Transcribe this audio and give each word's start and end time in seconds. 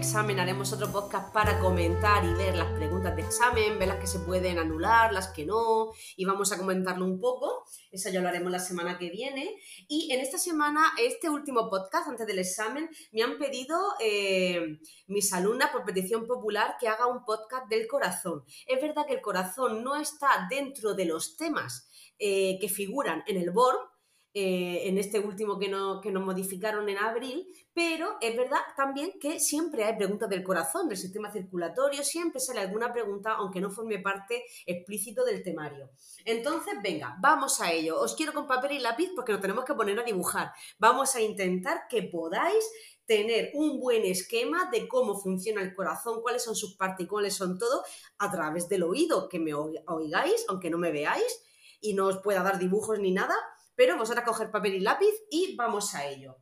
examen 0.00 0.40
haremos 0.40 0.72
otro 0.72 0.90
podcast 0.90 1.30
para 1.30 1.60
comentar 1.60 2.24
y 2.24 2.32
ver 2.32 2.56
las 2.56 2.72
preguntas 2.72 3.14
de 3.14 3.20
examen, 3.20 3.78
ver 3.78 3.88
las 3.88 3.98
que 3.98 4.06
se 4.06 4.20
pueden 4.20 4.58
anular, 4.58 5.12
las 5.12 5.28
que 5.28 5.44
no, 5.44 5.92
y 6.16 6.24
vamos 6.24 6.50
a 6.52 6.56
comentarlo 6.56 7.04
un 7.04 7.20
poco. 7.20 7.66
Eso 7.92 8.08
ya 8.08 8.22
lo 8.22 8.28
haremos 8.30 8.50
la 8.50 8.60
semana 8.60 8.96
que 8.96 9.10
viene. 9.10 9.58
Y 9.88 10.10
en 10.10 10.20
esta 10.20 10.38
semana, 10.38 10.92
este 10.98 11.28
último 11.28 11.68
podcast, 11.68 12.08
antes 12.08 12.26
del 12.26 12.38
examen, 12.38 12.88
me 13.12 13.22
han 13.22 13.36
pedido 13.36 13.78
eh, 14.00 14.80
mis 15.06 15.34
alumnas 15.34 15.68
por 15.68 15.84
petición 15.84 16.26
popular 16.26 16.76
que 16.80 16.88
haga 16.88 17.06
un 17.06 17.26
podcast 17.26 17.68
del 17.68 17.86
corazón. 17.86 18.42
Es 18.66 18.80
verdad 18.80 19.04
que 19.06 19.12
el 19.12 19.20
corazón 19.20 19.84
no 19.84 19.96
está 19.96 20.46
dentro 20.48 20.94
de 20.94 21.04
los 21.04 21.36
temas 21.36 21.90
eh, 22.18 22.58
que 22.58 22.70
figuran 22.70 23.22
en 23.26 23.36
el 23.36 23.50
BORM, 23.50 23.89
eh, 24.32 24.82
en 24.84 24.96
este 24.96 25.18
último 25.18 25.58
que, 25.58 25.68
no, 25.68 26.00
que 26.00 26.12
nos 26.12 26.24
modificaron 26.24 26.88
en 26.88 26.98
abril, 26.98 27.48
pero 27.74 28.16
es 28.20 28.36
verdad 28.36 28.60
también 28.76 29.18
que 29.20 29.40
siempre 29.40 29.82
hay 29.82 29.96
preguntas 29.96 30.28
del 30.28 30.44
corazón, 30.44 30.88
del 30.88 30.98
sistema 30.98 31.32
circulatorio, 31.32 32.04
siempre 32.04 32.38
sale 32.38 32.60
alguna 32.60 32.92
pregunta, 32.92 33.32
aunque 33.32 33.60
no 33.60 33.72
forme 33.72 33.98
parte 33.98 34.44
explícito 34.66 35.24
del 35.24 35.42
temario. 35.42 35.90
Entonces, 36.24 36.74
venga, 36.80 37.16
vamos 37.20 37.60
a 37.60 37.72
ello. 37.72 37.98
Os 37.98 38.14
quiero 38.14 38.32
con 38.32 38.46
papel 38.46 38.72
y 38.72 38.78
lápiz 38.78 39.10
porque 39.16 39.32
nos 39.32 39.40
tenemos 39.40 39.64
que 39.64 39.74
poner 39.74 39.98
a 39.98 40.04
dibujar. 40.04 40.52
Vamos 40.78 41.16
a 41.16 41.20
intentar 41.20 41.88
que 41.88 42.04
podáis 42.04 42.64
tener 43.06 43.50
un 43.54 43.80
buen 43.80 44.04
esquema 44.04 44.70
de 44.70 44.86
cómo 44.86 45.18
funciona 45.18 45.60
el 45.60 45.74
corazón, 45.74 46.22
cuáles 46.22 46.44
son 46.44 46.54
sus 46.54 46.76
partes 46.76 47.04
y 47.04 47.08
cuáles 47.08 47.34
son 47.34 47.58
todo, 47.58 47.82
a 48.18 48.30
través 48.30 48.68
del 48.68 48.84
oído, 48.84 49.28
que 49.28 49.40
me 49.40 49.54
oigáis, 49.54 50.44
aunque 50.48 50.70
no 50.70 50.78
me 50.78 50.92
veáis 50.92 51.42
y 51.80 51.94
no 51.94 52.06
os 52.06 52.18
pueda 52.18 52.44
dar 52.44 52.60
dibujos 52.60 53.00
ni 53.00 53.10
nada 53.10 53.34
pero 53.80 53.94
a 53.94 54.24
coger 54.24 54.50
papel 54.50 54.74
y 54.74 54.80
lápiz 54.80 55.14
y 55.30 55.56
vamos 55.56 55.94
a 55.94 56.04
ello. 56.04 56.36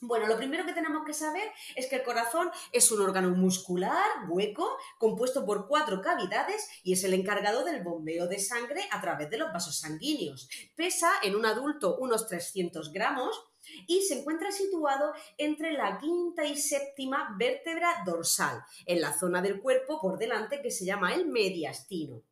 Bueno, 0.00 0.26
lo 0.26 0.36
primero 0.36 0.66
que 0.66 0.72
tenemos 0.72 1.04
que 1.06 1.12
saber 1.12 1.48
es 1.76 1.86
que 1.86 1.94
el 1.94 2.02
corazón 2.02 2.50
es 2.72 2.90
un 2.90 3.00
órgano 3.00 3.30
muscular, 3.30 4.04
hueco, 4.28 4.76
compuesto 4.98 5.46
por 5.46 5.68
cuatro 5.68 6.00
cavidades 6.00 6.68
y 6.82 6.94
es 6.94 7.04
el 7.04 7.14
encargado 7.14 7.64
del 7.64 7.84
bombeo 7.84 8.26
de 8.26 8.40
sangre 8.40 8.88
a 8.90 9.00
través 9.00 9.30
de 9.30 9.38
los 9.38 9.52
vasos 9.52 9.78
sanguíneos. 9.78 10.48
Pesa 10.74 11.12
en 11.22 11.36
un 11.36 11.46
adulto 11.46 11.96
unos 11.96 12.26
300 12.26 12.92
gramos 12.92 13.40
y 13.86 14.02
se 14.02 14.18
encuentra 14.18 14.50
situado 14.50 15.12
entre 15.38 15.74
la 15.74 15.96
quinta 15.96 16.44
y 16.44 16.56
séptima 16.56 17.36
vértebra 17.38 18.02
dorsal, 18.04 18.64
en 18.84 19.00
la 19.00 19.16
zona 19.16 19.40
del 19.42 19.60
cuerpo 19.60 20.00
por 20.00 20.18
delante 20.18 20.60
que 20.60 20.72
se 20.72 20.84
llama 20.84 21.14
el 21.14 21.28
mediastino. 21.28 22.24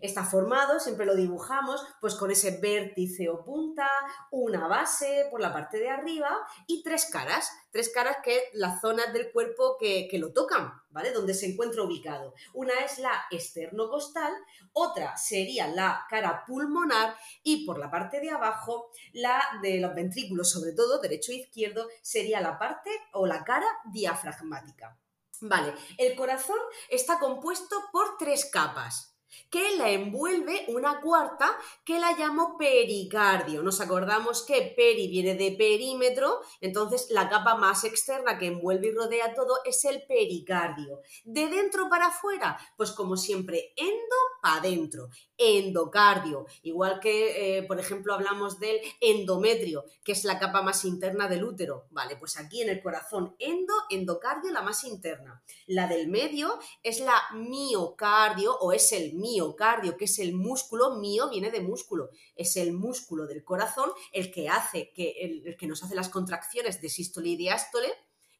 Está 0.00 0.24
formado, 0.24 0.78
siempre 0.78 1.06
lo 1.06 1.14
dibujamos, 1.14 1.82
pues 2.00 2.14
con 2.14 2.30
ese 2.30 2.58
vértice 2.60 3.28
o 3.28 3.42
punta, 3.44 3.88
una 4.30 4.68
base 4.68 5.26
por 5.30 5.40
la 5.40 5.52
parte 5.52 5.78
de 5.78 5.88
arriba 5.88 6.30
y 6.66 6.82
tres 6.82 7.06
caras, 7.06 7.50
tres 7.70 7.90
caras 7.90 8.18
que 8.22 8.50
las 8.52 8.80
zonas 8.80 9.12
del 9.12 9.32
cuerpo 9.32 9.76
que, 9.78 10.08
lo 10.16 10.32
tocan, 10.32 10.72
¿vale? 10.90 11.12
Donde 11.12 11.34
se 11.34 11.46
encuentra 11.46 11.82
ubicado. 11.82 12.34
Una 12.54 12.72
es 12.80 12.98
la 12.98 13.26
esternocostal, 13.30 14.32
otra 14.72 15.16
sería 15.16 15.68
la 15.68 16.06
cara 16.08 16.44
pulmonar 16.46 17.14
y 17.42 17.66
por 17.66 17.78
la 17.78 17.90
parte 17.90 18.20
de 18.20 18.30
abajo, 18.30 18.90
la 19.12 19.42
de 19.62 19.78
los 19.78 19.94
ventrículos, 19.94 20.50
sobre 20.50 20.72
todo 20.72 21.00
derecho 21.00 21.32
e 21.32 21.36
izquierdo, 21.36 21.88
sería 22.02 22.40
la 22.40 22.58
parte 22.58 22.90
o 23.12 23.26
la 23.26 23.44
cara 23.44 23.66
diafragmática. 23.92 24.98
Vale, 25.40 25.74
el 25.98 26.16
corazón 26.16 26.58
está 26.88 27.18
compuesto 27.18 27.76
por 27.92 28.16
tres 28.16 28.46
capas 28.46 29.15
que 29.50 29.76
la 29.76 29.90
envuelve 29.90 30.64
una 30.68 31.00
cuarta 31.00 31.56
que 31.84 31.98
la 31.98 32.12
llamo 32.12 32.56
pericardio. 32.58 33.62
Nos 33.62 33.80
acordamos 33.80 34.44
que 34.44 34.74
peri 34.76 35.08
viene 35.08 35.34
de 35.34 35.52
perímetro, 35.52 36.40
entonces 36.60 37.08
la 37.10 37.28
capa 37.28 37.54
más 37.56 37.84
externa 37.84 38.38
que 38.38 38.46
envuelve 38.46 38.88
y 38.88 38.92
rodea 38.92 39.34
todo 39.34 39.58
es 39.64 39.84
el 39.84 40.02
pericardio. 40.06 41.00
De 41.24 41.48
dentro 41.48 41.88
para 41.88 42.06
afuera, 42.06 42.58
pues 42.76 42.92
como 42.92 43.16
siempre, 43.16 43.72
endo 43.76 44.16
para 44.42 44.56
adentro, 44.56 45.08
endocardio, 45.38 46.46
igual 46.62 47.00
que, 47.00 47.58
eh, 47.58 47.62
por 47.64 47.78
ejemplo, 47.78 48.14
hablamos 48.14 48.58
del 48.58 48.80
endometrio, 49.00 49.84
que 50.04 50.12
es 50.12 50.24
la 50.24 50.38
capa 50.38 50.62
más 50.62 50.84
interna 50.84 51.28
del 51.28 51.44
útero. 51.44 51.86
Vale, 51.90 52.16
pues 52.16 52.38
aquí 52.38 52.62
en 52.62 52.68
el 52.68 52.82
corazón, 52.82 53.34
endo, 53.38 53.74
endocardio, 53.90 54.52
la 54.52 54.62
más 54.62 54.84
interna. 54.84 55.42
La 55.66 55.86
del 55.86 56.08
medio 56.08 56.58
es 56.82 57.00
la 57.00 57.20
miocardio 57.34 58.56
o 58.58 58.72
es 58.72 58.92
el 58.92 59.14
miocardio, 59.14 59.96
que 59.96 60.06
es 60.06 60.18
el 60.18 60.34
músculo, 60.34 60.96
mío 60.96 61.28
viene 61.30 61.50
de 61.50 61.60
músculo, 61.60 62.10
es 62.34 62.56
el 62.56 62.72
músculo 62.72 63.26
del 63.26 63.44
corazón 63.44 63.90
el 64.12 64.32
que 64.32 64.48
hace, 64.48 64.92
que, 64.92 65.10
el, 65.20 65.56
que 65.56 65.66
nos 65.66 65.82
hace 65.82 65.94
las 65.94 66.08
contracciones 66.08 66.80
de 66.80 66.88
sístole 66.88 67.30
y 67.30 67.36
diástole. 67.36 67.92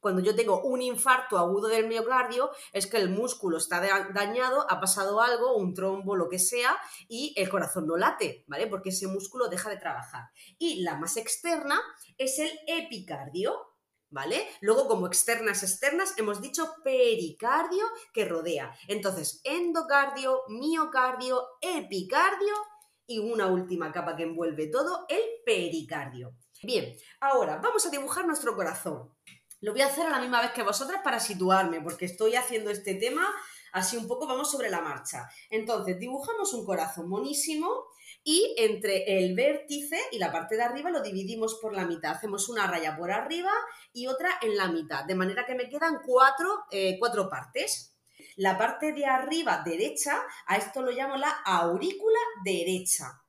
Cuando 0.06 0.22
yo 0.22 0.36
tengo 0.36 0.62
un 0.62 0.82
infarto 0.82 1.36
agudo 1.36 1.66
del 1.66 1.88
miocardio, 1.88 2.52
es 2.72 2.86
que 2.86 2.96
el 2.96 3.10
músculo 3.10 3.56
está 3.56 3.80
dañado, 4.14 4.64
ha 4.70 4.78
pasado 4.78 5.20
algo, 5.20 5.56
un 5.56 5.74
trombo, 5.74 6.14
lo 6.14 6.28
que 6.28 6.38
sea, 6.38 6.78
y 7.08 7.34
el 7.36 7.48
corazón 7.48 7.88
no 7.88 7.96
late, 7.96 8.44
¿vale? 8.46 8.68
Porque 8.68 8.90
ese 8.90 9.08
músculo 9.08 9.48
deja 9.48 9.68
de 9.68 9.78
trabajar. 9.78 10.26
Y 10.58 10.84
la 10.84 10.96
más 10.96 11.16
externa 11.16 11.82
es 12.18 12.38
el 12.38 12.56
epicardio, 12.68 13.52
¿vale? 14.08 14.46
Luego, 14.60 14.86
como 14.86 15.08
externas 15.08 15.64
externas, 15.64 16.14
hemos 16.18 16.40
dicho 16.40 16.72
pericardio 16.84 17.84
que 18.14 18.26
rodea. 18.26 18.76
Entonces, 18.86 19.40
endocardio, 19.42 20.42
miocardio, 20.46 21.42
epicardio 21.60 22.54
y 23.08 23.18
una 23.18 23.48
última 23.48 23.90
capa 23.90 24.14
que 24.14 24.22
envuelve 24.22 24.68
todo, 24.68 25.04
el 25.08 25.24
pericardio. 25.44 26.36
Bien, 26.62 26.96
ahora 27.18 27.56
vamos 27.56 27.84
a 27.86 27.90
dibujar 27.90 28.24
nuestro 28.24 28.54
corazón. 28.54 29.10
Lo 29.60 29.72
voy 29.72 29.80
a 29.82 29.86
hacer 29.86 30.06
a 30.06 30.10
la 30.10 30.20
misma 30.20 30.42
vez 30.42 30.50
que 30.52 30.62
vosotras 30.62 31.00
para 31.02 31.20
situarme, 31.20 31.80
porque 31.80 32.04
estoy 32.04 32.34
haciendo 32.34 32.70
este 32.70 32.94
tema 32.94 33.26
así 33.72 33.96
un 33.96 34.08
poco, 34.08 34.26
vamos 34.26 34.50
sobre 34.50 34.70
la 34.70 34.80
marcha. 34.80 35.28
Entonces, 35.50 35.98
dibujamos 35.98 36.52
un 36.54 36.64
corazón 36.64 37.08
monísimo 37.08 37.86
y 38.24 38.54
entre 38.58 39.18
el 39.18 39.34
vértice 39.34 40.00
y 40.12 40.18
la 40.18 40.32
parte 40.32 40.56
de 40.56 40.62
arriba 40.62 40.90
lo 40.90 41.02
dividimos 41.02 41.58
por 41.60 41.74
la 41.74 41.86
mitad. 41.86 42.12
Hacemos 42.12 42.48
una 42.48 42.66
raya 42.66 42.96
por 42.96 43.10
arriba 43.12 43.52
y 43.92 44.06
otra 44.06 44.30
en 44.42 44.56
la 44.56 44.68
mitad, 44.68 45.04
de 45.04 45.14
manera 45.14 45.46
que 45.46 45.54
me 45.54 45.68
quedan 45.68 46.00
cuatro, 46.04 46.64
eh, 46.70 46.96
cuatro 46.98 47.28
partes. 47.28 47.94
La 48.36 48.58
parte 48.58 48.92
de 48.92 49.06
arriba 49.06 49.62
derecha, 49.64 50.22
a 50.46 50.56
esto 50.56 50.82
lo 50.82 50.90
llamo 50.90 51.16
la 51.16 51.30
aurícula 51.30 52.18
derecha. 52.44 53.22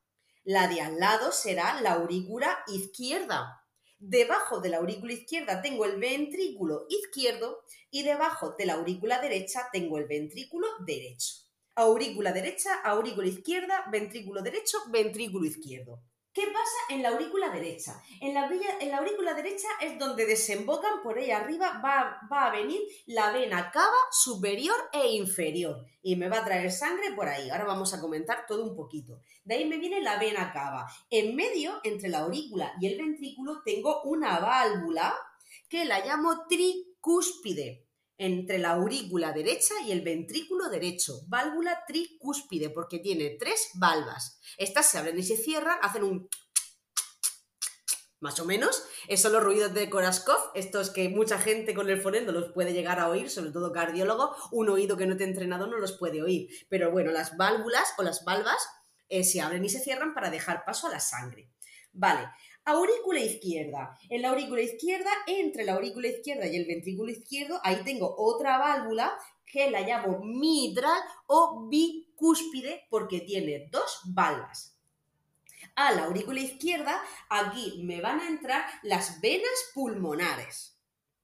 La 0.44 0.68
de 0.68 0.82
al 0.82 0.98
lado 0.98 1.32
será 1.32 1.82
la 1.82 1.94
aurícula 1.94 2.58
izquierda. 2.68 3.67
Debajo 4.00 4.60
de 4.60 4.70
la 4.70 4.78
aurícula 4.78 5.14
izquierda 5.14 5.62
tengo 5.62 5.86
el 5.86 6.00
ventrículo 6.00 6.86
izquierdo 6.90 7.64
y 7.90 8.04
debajo 8.04 8.56
de 8.58 8.66
la 8.66 8.74
aurícula 8.74 9.20
derecha 9.22 9.70
tengo 9.72 9.98
el 9.98 10.06
ventrículo 10.06 10.68
derecho 10.86 11.48
aurícula 11.78 12.34
derecha, 12.34 12.74
aurícula 12.84 13.28
izquierda, 13.28 13.86
ventrículo 13.92 14.42
derecho, 14.42 14.80
ventrículo 14.90 15.46
izquierdo. 15.46 16.02
¿Qué 16.38 16.46
pasa 16.46 16.94
en 16.94 17.02
la 17.02 17.10
aurícula 17.10 17.50
derecha? 17.50 18.00
En 18.22 18.36
la, 18.36 18.48
en 18.80 18.92
la 18.92 19.00
aurícula 19.00 19.34
derecha 19.34 19.68
es 19.82 19.98
donde 19.98 20.28
desembocan, 20.28 21.02
por 21.02 21.18
ahí 21.18 21.32
arriba 21.32 21.82
va, 21.84 22.20
va, 22.32 22.46
a 22.46 22.52
venir 22.52 22.80
la 23.08 23.32
vena 23.32 23.72
cava 23.72 23.98
superior 24.12 24.76
e 24.94 25.14
inferior 25.14 25.84
y 26.04 26.16
me 26.16 26.30
va 26.30 26.38
a 26.38 26.46
traer 26.46 26.72
sangre 26.72 27.12
por 27.16 27.28
ahí. 27.28 27.50
Ahora 27.50 27.66
vamos 27.66 27.92
a 27.96 28.00
comentar 28.00 28.46
todo 28.46 28.64
un 28.64 28.76
poquito. 28.76 29.20
De 29.46 29.56
ahí 29.56 29.66
me 29.66 29.80
viene 29.80 30.00
la 30.00 30.20
vena 30.20 30.54
cava. 30.54 30.88
En 31.10 31.36
medio, 31.36 31.82
entre 31.84 32.10
la 32.10 32.20
aurícula 32.20 32.72
y 32.80 32.86
el 32.86 33.00
ventrículo, 33.00 33.64
tengo 33.66 34.04
una 34.04 34.38
válvula 34.38 35.16
que 35.68 35.86
la 35.86 36.06
llamo 36.06 36.46
tricúspide 36.48 37.87
entre 38.18 38.58
la 38.58 38.72
aurícula 38.72 39.32
derecha 39.32 39.74
y 39.86 39.92
el 39.92 40.02
ventrículo 40.02 40.70
derecho, 40.70 41.22
válvula 41.28 41.84
tricúspide, 41.88 42.70
porque 42.70 43.00
tiene 43.00 43.38
tres 43.40 43.70
valvas. 43.76 44.40
Estas 44.58 44.90
se 44.90 44.98
abren 44.98 45.20
y 45.20 45.24
se 45.24 45.38
cierran, 45.38 45.78
hacen 45.82 46.04
un 46.04 46.30
más 48.20 48.40
o 48.40 48.46
menos. 48.46 48.84
Esos 49.08 49.24
son 49.24 49.34
los 49.34 49.44
ruidos 49.44 49.74
de 49.74 49.90
Koraskov, 49.90 50.52
estos 50.56 50.90
que 50.90 51.10
mucha 51.10 51.38
gente 51.38 51.74
con 51.74 51.90
el 51.90 52.02
fonendo 52.02 52.32
los 52.32 52.52
puede 52.52 52.74
llegar 52.74 53.00
a 53.00 53.10
oír, 53.10 53.30
sobre 53.30 53.52
todo 53.52 53.72
cardiólogo, 53.72 54.36
un 54.52 54.70
oído 54.70 54.98
que 54.98 55.06
no 55.06 55.16
te 55.18 55.24
ha 55.24 55.28
entrenado 55.28 55.68
no 55.68 55.78
los 55.78 55.98
puede 55.98 56.22
oír. 56.24 56.50
Pero 56.70 56.92
bueno, 56.92 57.12
las 57.12 57.38
válvulas 57.38 57.94
o 57.98 58.04
las 58.04 58.26
valvas 58.26 58.58
eh, 59.10 59.24
se 59.24 59.42
abren 59.42 59.64
y 59.64 59.70
se 59.70 59.80
cierran 59.80 60.14
para 60.14 60.30
dejar 60.30 60.66
paso 60.66 60.88
a 60.88 60.92
la 60.92 61.00
sangre. 61.00 61.52
Vale, 61.94 62.28
Aurícula 62.68 63.22
izquierda. 63.22 63.98
En 64.10 64.22
la 64.22 64.32
aurícula 64.32 64.62
izquierda, 64.62 65.10
entre 65.26 65.64
la 65.64 65.76
aurícula 65.76 66.10
izquierda 66.10 66.48
y 66.48 66.58
el 66.58 66.66
ventrículo 66.66 67.10
izquierdo, 67.10 67.62
ahí 67.64 67.78
tengo 67.86 68.14
otra 68.18 68.58
válvula 68.58 69.18
que 69.46 69.72
la 69.72 69.80
llamo 69.84 70.20
mitral 70.20 71.02
o 71.28 71.66
bicúspide 71.70 72.86
porque 72.90 73.22
tiene 73.22 73.70
dos 73.72 74.02
valvas. 74.08 74.78
A 75.76 75.94
la 75.94 76.04
aurícula 76.08 76.42
izquierda, 76.42 77.02
aquí 77.30 77.82
me 77.86 78.02
van 78.02 78.20
a 78.20 78.28
entrar 78.28 78.66
las 78.84 79.22
venas 79.22 79.72
pulmonares. 79.74 80.78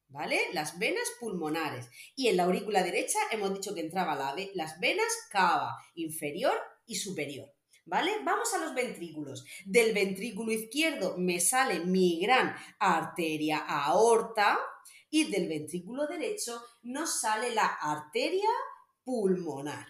¿Vale? 0.07 0.39
Las 0.53 0.79
venas 0.79 1.11
pulmonares. 1.19 1.89
Y 2.15 2.29
en 2.29 2.37
la 2.37 2.43
aurícula 2.43 2.83
derecha 2.83 3.19
hemos 3.31 3.53
dicho 3.53 3.75
que 3.75 3.81
entraba 3.81 4.15
las 4.53 4.79
venas 4.79 5.11
cava, 5.29 5.75
inferior 5.95 6.57
y 6.85 6.95
superior. 6.95 7.53
¿Vale? 7.85 8.19
Vamos 8.23 8.53
a 8.53 8.59
los 8.59 8.73
ventrículos. 8.73 9.45
Del 9.65 9.93
ventrículo 9.93 10.51
izquierdo 10.51 11.15
me 11.17 11.39
sale 11.39 11.81
mi 11.81 12.19
gran 12.19 12.55
arteria 12.79 13.59
aorta 13.59 14.59
y 15.09 15.29
del 15.29 15.47
ventrículo 15.47 16.07
derecho 16.07 16.61
nos 16.83 17.19
sale 17.19 17.53
la 17.53 17.67
arteria 17.67 18.49
pulmonar. 19.03 19.87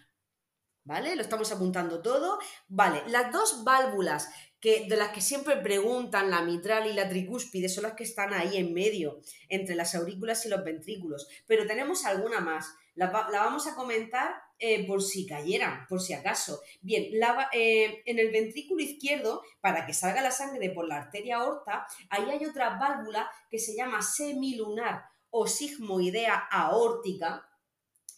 ¿Vale? 0.86 1.16
Lo 1.16 1.22
estamos 1.22 1.50
apuntando 1.52 2.02
todo. 2.02 2.40
Vale, 2.68 3.04
las 3.08 3.32
dos 3.32 3.64
válvulas 3.64 4.30
que, 4.60 4.86
de 4.90 4.98
las 4.98 5.12
que 5.12 5.22
siempre 5.22 5.56
preguntan, 5.58 6.30
la 6.30 6.42
mitral 6.42 6.88
y 6.88 6.94
la 6.94 7.08
tricúspide, 7.08 7.70
son 7.70 7.84
las 7.84 7.94
que 7.94 8.04
están 8.04 8.34
ahí 8.34 8.58
en 8.58 8.74
medio, 8.74 9.22
entre 9.48 9.76
las 9.76 9.96
aurículas 9.96 10.46
y 10.46 10.50
los 10.50 10.64
ventrículos. 10.64 11.30
Pero 11.48 11.66
tenemos 11.66 12.04
alguna 12.06 12.42
más. 12.42 12.74
La, 12.96 13.08
vamos 13.08 13.66
a 13.66 13.76
comentar 13.76 14.36
eh, 14.66 14.88
por 14.88 15.04
si 15.04 15.28
cayeran, 15.28 15.86
por 15.90 16.00
si 16.00 16.14
acaso. 16.14 16.62
Bien, 16.80 17.12
eh, 17.52 18.02
en 18.06 18.18
el 18.18 18.32
ventrículo 18.32 18.82
izquierdo, 18.82 19.44
para 19.60 19.86
que 19.86 19.94
salga 19.94 20.22
la 20.22 20.32
sangre 20.32 20.70
por 20.70 20.88
la 20.88 20.96
arteria 20.96 21.40
aorta, 21.40 21.86
ahí 22.10 22.30
hay 22.30 22.46
otra 22.46 22.78
válvula 22.78 23.30
que 23.50 23.60
se 23.60 23.76
llama 23.76 24.02
semilunar 24.02 25.04
o 25.32 25.48
sigmoidea 25.48 26.48
aórtica. 26.50 27.46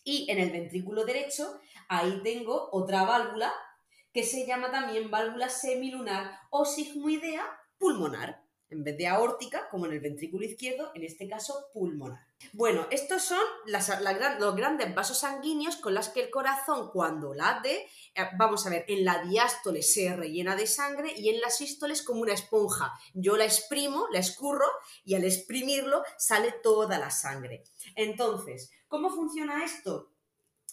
Y 0.04 0.30
en 0.30 0.38
el 0.38 0.52
ventrículo 0.52 1.04
derecho, 1.04 1.60
ahí 1.88 2.22
tengo 2.24 2.70
otra 2.72 3.06
válvula 3.06 3.52
que 4.14 4.22
se 4.22 4.46
llama 4.46 4.70
también 4.70 5.10
válvula 5.10 5.50
semilunar 5.50 6.42
o 6.52 6.64
sigmoidea 6.64 7.44
pulmonar. 7.80 8.45
En 8.76 8.84
vez 8.84 8.98
de 8.98 9.08
aórtica, 9.08 9.70
como 9.70 9.86
en 9.86 9.94
el 9.94 10.02
ventrículo 10.02 10.46
izquierdo, 10.46 10.92
en 10.94 11.04
este 11.04 11.28
caso 11.28 11.70
pulmonar. 11.74 12.20
Bueno, 12.52 12.88
estos 12.92 13.24
son 13.24 13.40
los 13.66 14.56
grandes 14.56 14.94
vasos 14.94 15.20
sanguíneos 15.20 15.78
con 15.78 15.96
los 15.96 16.10
que 16.10 16.24
el 16.24 16.30
corazón 16.30 16.92
cuando 16.92 17.34
late, 17.34 17.88
eh, 18.14 18.30
vamos 18.38 18.66
a 18.66 18.70
ver, 18.70 18.86
en 18.88 19.06
la 19.06 19.24
diástole 19.24 19.82
se 19.82 20.14
rellena 20.14 20.56
de 20.56 20.68
sangre 20.68 21.14
y 21.16 21.30
en 21.30 21.40
la 21.40 21.50
sístole 21.50 21.94
es 21.94 22.04
como 22.04 22.22
una 22.22 22.34
esponja. 22.34 22.94
Yo 23.14 23.38
la 23.38 23.46
exprimo, 23.46 24.08
la 24.12 24.20
escurro 24.20 24.68
y 25.04 25.16
al 25.16 25.24
exprimirlo 25.24 26.04
sale 26.18 26.54
toda 26.62 27.00
la 27.00 27.12
sangre. 27.12 27.64
Entonces, 27.96 28.72
¿cómo 28.88 29.10
funciona 29.10 29.64
esto? 29.64 30.12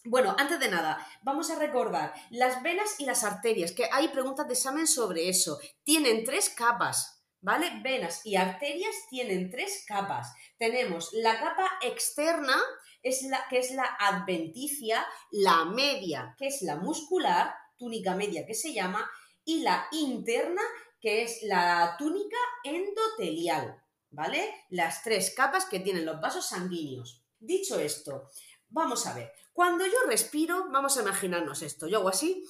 Bueno, 0.04 0.34
antes 0.36 0.58
de 0.58 0.68
nada, 0.68 1.06
vamos 1.22 1.50
a 1.50 1.58
recordar 1.58 2.12
las 2.30 2.60
venas 2.64 2.98
y 2.98 3.04
las 3.04 3.22
arterias, 3.22 3.70
que 3.70 3.88
hay 3.92 4.08
preguntas 4.08 4.48
de 4.48 4.54
examen 4.54 4.88
sobre 4.88 5.28
eso. 5.28 5.60
Tienen 5.84 6.24
tres 6.24 6.50
capas, 6.50 7.21
¿vale? 7.42 7.70
Venas 7.82 8.24
y 8.24 8.36
arterias 8.36 8.94
tienen 9.10 9.50
tres 9.50 9.84
capas. 9.86 10.32
Tenemos 10.58 11.12
la 11.12 11.38
capa 11.38 11.70
externa, 11.82 12.56
es 13.02 13.22
la, 13.24 13.46
que 13.50 13.58
es 13.58 13.72
la 13.72 13.84
adventicia, 13.98 15.06
la 15.30 15.66
media, 15.66 16.34
que 16.38 16.46
es 16.46 16.62
la 16.62 16.76
muscular, 16.76 17.54
túnica 17.76 18.14
media 18.14 18.46
que 18.46 18.54
se 18.54 18.72
llama, 18.72 19.10
y 19.44 19.60
la 19.60 19.86
interna, 19.92 20.62
que 21.00 21.22
es 21.24 21.42
la 21.42 21.96
túnica 21.98 22.38
endotelial, 22.64 23.82
¿vale? 24.10 24.54
Las 24.70 25.02
tres 25.02 25.34
capas 25.36 25.66
que 25.66 25.80
tienen 25.80 26.06
los 26.06 26.20
vasos 26.20 26.48
sanguíneos. 26.48 27.20
Dicho 27.40 27.80
esto, 27.80 28.30
Vamos 28.74 29.06
a 29.06 29.12
ver, 29.12 29.30
cuando 29.52 29.84
yo 29.84 29.98
respiro, 30.06 30.68
vamos 30.70 30.96
a 30.96 31.02
imaginarnos 31.02 31.60
esto, 31.60 31.86
yo 31.88 31.98
hago 31.98 32.08
así, 32.08 32.42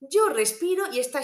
yo 0.00 0.28
respiro 0.28 0.84
y 0.92 0.98
está, 0.98 1.22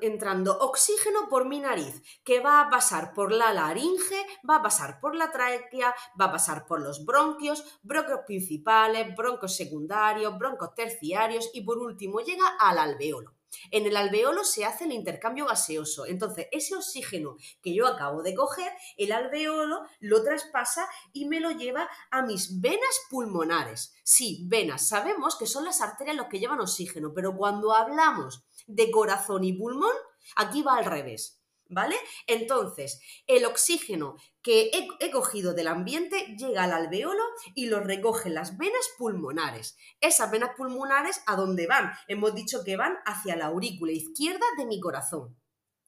entrando 0.00 0.58
oxígeno 0.58 1.28
por 1.28 1.46
mi 1.46 1.60
nariz, 1.60 2.02
que 2.24 2.40
va 2.40 2.60
a 2.60 2.70
pasar 2.70 3.12
por 3.14 3.32
la 3.32 3.52
laringe, 3.52 4.26
va 4.48 4.56
a 4.56 4.62
pasar 4.62 5.00
por 5.00 5.14
la 5.14 5.30
tráquea, 5.30 5.94
va 6.20 6.26
a 6.26 6.32
pasar 6.32 6.66
por 6.66 6.80
los 6.80 7.04
bronquios, 7.04 7.78
bronquios 7.82 8.20
principales, 8.26 9.14
broncos 9.16 9.56
secundarios, 9.56 10.36
broncos 10.36 10.74
terciarios 10.74 11.50
y 11.54 11.62
por 11.62 11.78
último 11.78 12.20
llega 12.20 12.46
al 12.58 12.78
alveolo. 12.78 13.41
En 13.70 13.86
el 13.86 13.96
alveolo 13.96 14.44
se 14.44 14.64
hace 14.64 14.84
el 14.84 14.92
intercambio 14.92 15.46
gaseoso. 15.46 16.06
Entonces, 16.06 16.46
ese 16.52 16.74
oxígeno 16.74 17.36
que 17.62 17.74
yo 17.74 17.86
acabo 17.86 18.22
de 18.22 18.34
coger, 18.34 18.72
el 18.96 19.12
alveolo 19.12 19.82
lo 20.00 20.22
traspasa 20.22 20.88
y 21.12 21.26
me 21.26 21.40
lo 21.40 21.50
lleva 21.50 21.88
a 22.10 22.22
mis 22.22 22.60
venas 22.60 23.00
pulmonares. 23.10 23.94
Sí, 24.04 24.44
venas. 24.46 24.88
Sabemos 24.88 25.36
que 25.36 25.46
son 25.46 25.64
las 25.64 25.80
arterias 25.80 26.16
los 26.16 26.26
que 26.26 26.38
llevan 26.38 26.60
oxígeno, 26.60 27.12
pero 27.14 27.36
cuando 27.36 27.74
hablamos 27.74 28.44
de 28.66 28.90
corazón 28.90 29.44
y 29.44 29.52
pulmón, 29.52 29.94
aquí 30.36 30.62
va 30.62 30.76
al 30.76 30.84
revés. 30.84 31.41
¿Vale? 31.72 31.96
Entonces, 32.26 33.00
el 33.26 33.44
oxígeno 33.44 34.16
que 34.42 34.70
he, 35.00 35.10
cogido 35.10 35.54
del 35.54 35.68
ambiente 35.68 36.36
llega 36.38 36.64
al 36.64 36.72
alveolo 36.72 37.22
y 37.54 37.66
lo 37.66 37.80
recogen 37.80 38.34
las 38.34 38.56
venas 38.58 38.88
pulmonares. 38.98 39.76
Esas 40.00 40.30
venas 40.30 40.50
pulmonares, 40.56 41.22
¿a 41.26 41.36
dónde 41.36 41.66
van? 41.66 41.92
Hemos 42.08 42.34
dicho 42.34 42.62
que 42.64 42.76
van 42.76 42.96
hacia 43.04 43.36
la 43.36 43.46
aurícula 43.46 43.92
izquierda 43.92 44.46
de 44.56 44.66
mi 44.66 44.80
corazón. 44.80 45.38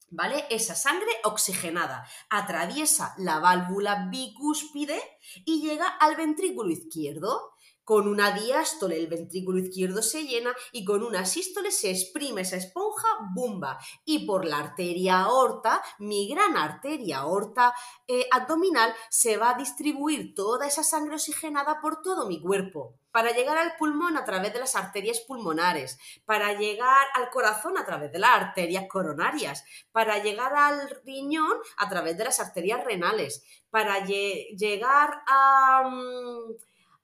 ¿Vale? 0.09 0.45
Esa 0.49 0.75
sangre 0.75 1.09
oxigenada 1.23 2.07
atraviesa 2.29 3.15
la 3.17 3.39
válvula 3.39 4.07
bicúspide 4.09 5.01
y 5.45 5.61
llega 5.61 5.87
al 5.87 6.15
ventrículo 6.15 6.69
izquierdo. 6.71 7.54
Con 7.85 8.07
una 8.07 8.31
diástole 8.31 8.97
el 8.97 9.05
ventrículo 9.05 9.59
izquierdo 9.59 10.01
se 10.01 10.25
llena 10.25 10.55
y 10.71 10.83
con 10.83 11.03
una 11.03 11.23
sístole 11.23 11.71
se 11.71 11.91
exprime 11.91 12.41
esa 12.41 12.57
esponja 12.57 13.07
bumba. 13.35 13.77
Y 14.03 14.25
por 14.25 14.43
la 14.43 14.57
arteria 14.57 15.21
aorta, 15.21 15.83
mi 15.99 16.27
gran 16.27 16.57
arteria 16.57 17.19
aorta 17.19 17.75
eh, 18.07 18.27
abdominal, 18.31 18.91
se 19.09 19.37
va 19.37 19.51
a 19.51 19.57
distribuir 19.57 20.33
toda 20.33 20.65
esa 20.65 20.83
sangre 20.83 21.13
oxigenada 21.13 21.79
por 21.79 22.01
todo 22.01 22.27
mi 22.27 22.41
cuerpo. 22.41 22.95
Para 23.11 23.31
llegar 23.31 23.57
al 23.59 23.75
pulmón 23.77 24.17
a 24.17 24.25
través 24.25 24.51
de 24.51 24.59
las 24.59 24.75
arterias 24.75 25.21
pulmonares, 25.21 25.99
para 26.25 26.53
llegar 26.53 27.05
al 27.13 27.29
corazón 27.29 27.77
a 27.77 27.85
través 27.85 28.11
de 28.11 28.19
las 28.19 28.31
arterias 28.31 28.85
coronarias, 28.89 29.63
para 29.91 30.23
llegar 30.23 30.55
al 30.55 30.89
riñón 31.05 31.59
a 31.77 31.87
través 31.87 32.17
de 32.17 32.23
las 32.23 32.39
arterias 32.39 32.83
renales, 32.83 33.43
para 33.69 34.03
llegar 34.03 35.21
a... 35.27 35.83
Mm, 35.87 36.55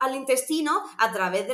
al 0.02 0.16
intestino 0.16 0.84
a 0.98 1.12
través 1.12 1.48
de 1.48 1.54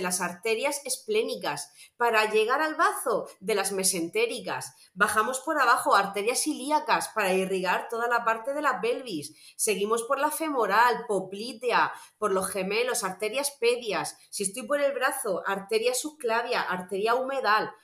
las, 0.00 0.20
arterias 0.20 0.80
esplénicas, 0.84 1.72
para 1.96 2.30
llegar 2.30 2.62
al 2.62 2.76
bazo 2.76 3.28
de 3.40 3.56
las 3.56 3.72
mesentéricas. 3.72 4.74
Bajamos 4.94 5.40
por 5.40 5.60
abajo 5.60 5.96
arterias 5.96 6.46
ilíacas 6.46 7.08
para 7.08 7.34
irrigar 7.34 7.88
toda 7.90 8.06
la 8.06 8.24
parte 8.24 8.54
de 8.54 8.62
la 8.62 8.80
pelvis. 8.80 9.34
Seguimos 9.56 10.04
por 10.04 10.20
la 10.20 10.30
femoral, 10.30 11.06
poplitea, 11.08 11.92
por 12.18 12.30
los 12.32 12.48
gemelos, 12.48 13.02
arterias 13.02 13.50
pedias. 13.58 14.16
Si 14.30 14.44
estoy 14.44 14.62
por 14.62 14.80
el 14.80 14.92
brazo, 14.92 15.42
arteria 15.44 15.92
subclavia, 15.92 16.62
arteria 16.62 17.16
humeral 17.16 17.74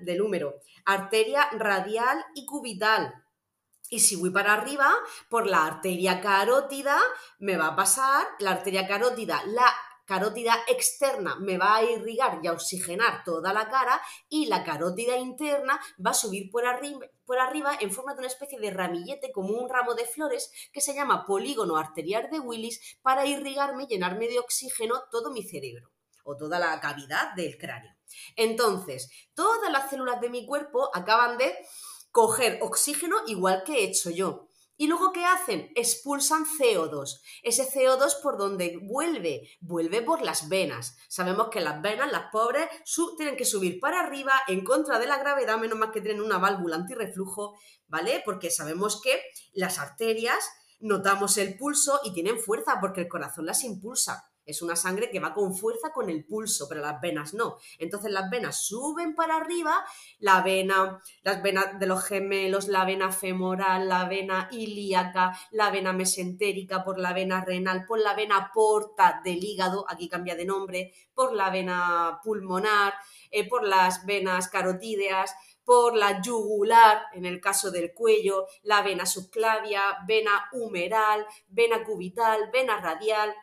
del 0.00 0.22
húmero, 0.22 0.54
arteria 0.86 1.46
radial 1.52 2.24
y 2.34 2.46
cubital 2.46 3.23
y 3.94 4.00
si 4.00 4.16
voy 4.16 4.30
para 4.30 4.54
arriba, 4.54 4.92
por 5.28 5.46
la 5.46 5.66
arteria 5.66 6.20
carótida, 6.20 6.98
me 7.38 7.56
va 7.56 7.68
a 7.68 7.76
pasar 7.76 8.26
la 8.40 8.50
arteria 8.50 8.88
carótida, 8.88 9.40
la 9.46 9.72
carótida 10.04 10.52
externa 10.66 11.36
me 11.36 11.58
va 11.58 11.76
a 11.76 11.84
irrigar 11.84 12.40
y 12.42 12.48
a 12.48 12.52
oxigenar 12.52 13.22
toda 13.22 13.52
la 13.52 13.70
cara 13.70 14.02
y 14.28 14.46
la 14.46 14.64
carótida 14.64 15.16
interna 15.16 15.80
va 16.04 16.10
a 16.10 16.14
subir 16.14 16.50
por 16.50 16.66
arriba, 16.66 17.06
por 17.24 17.38
arriba 17.38 17.78
en 17.80 17.92
forma 17.92 18.14
de 18.14 18.18
una 18.18 18.26
especie 18.26 18.58
de 18.58 18.72
ramillete 18.72 19.30
como 19.30 19.54
un 19.54 19.70
ramo 19.70 19.94
de 19.94 20.06
flores 20.06 20.50
que 20.72 20.80
se 20.80 20.92
llama 20.92 21.24
polígono 21.24 21.76
arterial 21.76 22.28
de 22.32 22.40
Willis 22.40 22.98
para 23.00 23.26
irrigarme 23.26 23.86
llenarme 23.86 24.26
de 24.26 24.40
oxígeno 24.40 25.04
todo 25.12 25.30
mi 25.30 25.44
cerebro 25.44 25.92
o 26.24 26.36
toda 26.36 26.58
la 26.58 26.80
cavidad 26.80 27.32
del 27.34 27.56
cráneo. 27.58 27.94
Entonces, 28.34 29.08
todas 29.34 29.70
las 29.70 29.88
células 29.88 30.20
de 30.20 30.30
mi 30.30 30.46
cuerpo 30.46 30.90
acaban 30.92 31.38
de 31.38 31.54
coger 32.14 32.60
oxígeno 32.62 33.16
igual 33.26 33.64
que 33.64 33.72
he 33.72 33.84
hecho 33.84 34.08
yo. 34.08 34.48
¿Y 34.76 34.86
luego 34.86 35.10
qué 35.12 35.24
hacen? 35.24 35.72
Expulsan 35.74 36.44
CO2. 36.46 37.20
Ese 37.42 37.68
CO2 37.68 38.22
por 38.22 38.38
donde 38.38 38.78
vuelve, 38.80 39.50
vuelve 39.60 40.00
por 40.00 40.22
las 40.22 40.48
venas. 40.48 40.96
Sabemos 41.08 41.48
que 41.48 41.60
las 41.60 41.82
venas, 41.82 42.12
las 42.12 42.30
pobres, 42.30 42.68
tienen 43.16 43.36
que 43.36 43.44
subir 43.44 43.80
para 43.80 43.98
arriba 43.98 44.32
en 44.46 44.62
contra 44.62 45.00
de 45.00 45.08
la 45.08 45.18
gravedad, 45.18 45.58
menos 45.58 45.76
más 45.76 45.90
que 45.90 46.00
tienen 46.00 46.22
una 46.22 46.38
válvula 46.38 46.76
antirreflujo, 46.76 47.58
¿vale? 47.88 48.22
Porque 48.24 48.48
sabemos 48.48 49.00
que 49.02 49.20
las 49.52 49.80
arterias 49.80 50.48
notamos 50.78 51.36
el 51.36 51.56
pulso 51.56 51.98
y 52.04 52.12
tienen 52.12 52.38
fuerza 52.38 52.78
porque 52.80 53.00
el 53.00 53.08
corazón 53.08 53.46
las 53.46 53.64
impulsa. 53.64 54.30
Es 54.46 54.62
una 54.62 54.76
sangre 54.76 55.10
que 55.10 55.20
va 55.20 55.32
con 55.32 55.54
fuerza 55.54 55.90
con 55.92 56.10
el 56.10 56.24
pulso, 56.24 56.68
pero 56.68 56.80
las 56.80 57.00
venas 57.00 57.34
no. 57.34 57.56
Entonces 57.78 58.10
las 58.10 58.30
venas 58.30 58.66
suben 58.66 59.14
para 59.14 59.36
arriba, 59.36 59.84
la 60.18 60.42
vena, 60.42 61.00
las 61.22 61.42
venas 61.42 61.78
de 61.78 61.86
los 61.86 62.04
gemelos, 62.04 62.68
la 62.68 62.84
vena 62.84 63.10
femoral, 63.10 63.88
la 63.88 64.06
vena 64.06 64.48
ilíaca, 64.52 65.38
la 65.50 65.70
vena 65.70 65.92
mesentérica, 65.92 66.84
por 66.84 66.98
la 66.98 67.12
vena 67.12 67.44
renal, 67.44 67.86
por 67.86 68.00
la 68.00 68.14
vena 68.14 68.50
porta 68.52 69.20
del 69.24 69.42
hígado, 69.42 69.86
aquí 69.88 70.08
cambia 70.08 70.34
de 70.36 70.44
nombre, 70.44 70.92
por 71.14 71.32
la 71.32 71.50
vena 71.50 72.20
pulmonar, 72.22 72.94
eh, 73.30 73.48
por 73.48 73.66
las 73.66 74.04
venas 74.04 74.48
carotídeas, 74.48 75.34
por 75.64 75.96
la 75.96 76.20
yugular, 76.20 77.06
en 77.14 77.24
el 77.24 77.40
caso 77.40 77.70
del 77.70 77.94
cuello, 77.94 78.46
la 78.62 78.82
vena 78.82 79.06
subclavia, 79.06 79.80
vena 80.06 80.48
humeral, 80.52 81.26
vena 81.48 81.82
cubital, 81.84 82.50
vena 82.52 82.80
radial, 82.80 83.34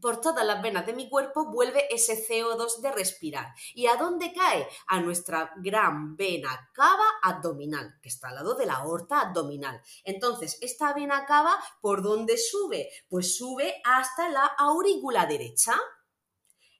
por 0.00 0.20
todas 0.20 0.46
las 0.46 0.62
venas 0.62 0.86
de 0.86 0.92
mi 0.92 1.08
cuerpo 1.08 1.46
vuelve 1.46 1.86
ese 1.94 2.14
CO2 2.26 2.80
de 2.80 2.92
respirar. 2.92 3.54
¿Y 3.74 3.86
a 3.86 3.96
dónde 3.96 4.32
cae? 4.32 4.66
A 4.86 5.00
nuestra 5.00 5.52
gran 5.56 6.16
vena 6.16 6.70
cava 6.72 7.06
abdominal, 7.22 7.98
que 8.02 8.08
está 8.08 8.28
al 8.28 8.36
lado 8.36 8.54
de 8.54 8.66
la 8.66 8.74
aorta 8.74 9.20
abdominal. 9.20 9.80
Entonces, 10.04 10.58
esta 10.60 10.92
vena 10.94 11.24
cava, 11.26 11.56
¿por 11.80 12.02
dónde 12.02 12.36
sube? 12.36 12.90
Pues 13.08 13.36
sube 13.36 13.80
hasta 13.84 14.28
la 14.28 14.44
aurícula 14.44 15.26
derecha. 15.26 15.74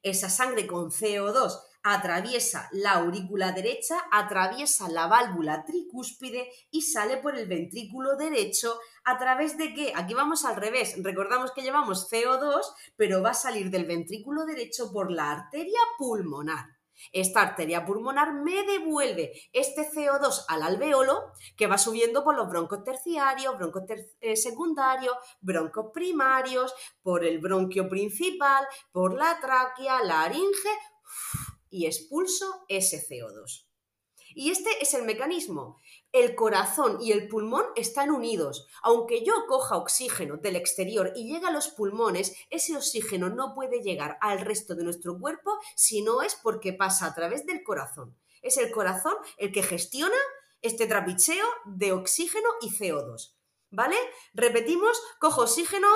Esa 0.02 0.30
sangre 0.30 0.66
con 0.66 0.90
CO2 0.90 1.60
atraviesa 1.82 2.68
la 2.72 2.92
aurícula 2.92 3.52
derecha, 3.52 3.96
atraviesa 4.10 4.88
la 4.88 5.06
válvula 5.06 5.64
tricúspide 5.64 6.50
y 6.70 6.82
sale 6.82 7.16
por 7.16 7.36
el 7.36 7.46
ventrículo 7.46 8.16
derecho 8.16 8.78
a 9.04 9.18
través 9.18 9.56
de 9.56 9.72
qué? 9.74 9.92
Aquí 9.96 10.14
vamos 10.14 10.44
al 10.44 10.56
revés. 10.56 10.94
Recordamos 11.02 11.52
que 11.52 11.62
llevamos 11.62 12.10
CO2, 12.10 12.60
pero 12.96 13.22
va 13.22 13.30
a 13.30 13.34
salir 13.34 13.70
del 13.70 13.86
ventrículo 13.86 14.44
derecho 14.44 14.92
por 14.92 15.10
la 15.10 15.30
arteria 15.30 15.80
pulmonar. 15.98 16.66
Esta 17.12 17.40
arteria 17.40 17.86
pulmonar 17.86 18.34
me 18.34 18.62
devuelve 18.64 19.32
este 19.54 19.88
CO2 19.90 20.44
al 20.48 20.62
alveolo 20.62 21.32
que 21.56 21.66
va 21.66 21.78
subiendo 21.78 22.22
por 22.22 22.36
los 22.36 22.48
broncos 22.48 22.84
terciarios, 22.84 23.56
broncos 23.56 23.84
eh, 24.20 24.36
secundarios, 24.36 25.14
broncos 25.40 25.86
primarios, 25.94 26.74
por 27.02 27.24
el 27.24 27.38
bronquio 27.38 27.88
principal, 27.88 28.66
por 28.92 29.14
la 29.14 29.40
tráquea, 29.40 30.02
la 30.02 30.28
laringe 30.28 30.68
y 31.70 31.86
expulso 31.86 32.64
ese 32.68 32.98
CO2. 32.98 33.70
Y 34.34 34.50
este 34.50 34.70
es 34.80 34.94
el 34.94 35.04
mecanismo. 35.04 35.78
El 36.12 36.34
corazón 36.34 36.98
y 37.00 37.12
el 37.12 37.28
pulmón 37.28 37.64
están 37.76 38.10
unidos. 38.10 38.66
Aunque 38.82 39.24
yo 39.24 39.34
coja 39.48 39.76
oxígeno 39.76 40.36
del 40.36 40.56
exterior 40.56 41.12
y 41.16 41.32
llegue 41.32 41.46
a 41.46 41.52
los 41.52 41.68
pulmones, 41.68 42.36
ese 42.50 42.76
oxígeno 42.76 43.28
no 43.30 43.54
puede 43.54 43.82
llegar 43.82 44.18
al 44.20 44.40
resto 44.40 44.74
de 44.74 44.84
nuestro 44.84 45.18
cuerpo 45.18 45.58
si 45.74 46.02
no 46.02 46.22
es 46.22 46.36
porque 46.36 46.72
pasa 46.72 47.06
a 47.06 47.14
través 47.14 47.46
del 47.46 47.62
corazón. 47.62 48.16
Es 48.42 48.56
el 48.56 48.70
corazón 48.70 49.14
el 49.36 49.52
que 49.52 49.62
gestiona 49.62 50.16
este 50.62 50.86
trapicheo 50.86 51.46
de 51.64 51.92
oxígeno 51.92 52.48
y 52.60 52.70
CO2. 52.70 53.34
¿Vale? 53.72 53.96
Repetimos, 54.34 55.00
cojo 55.20 55.42
oxígeno, 55.42 55.86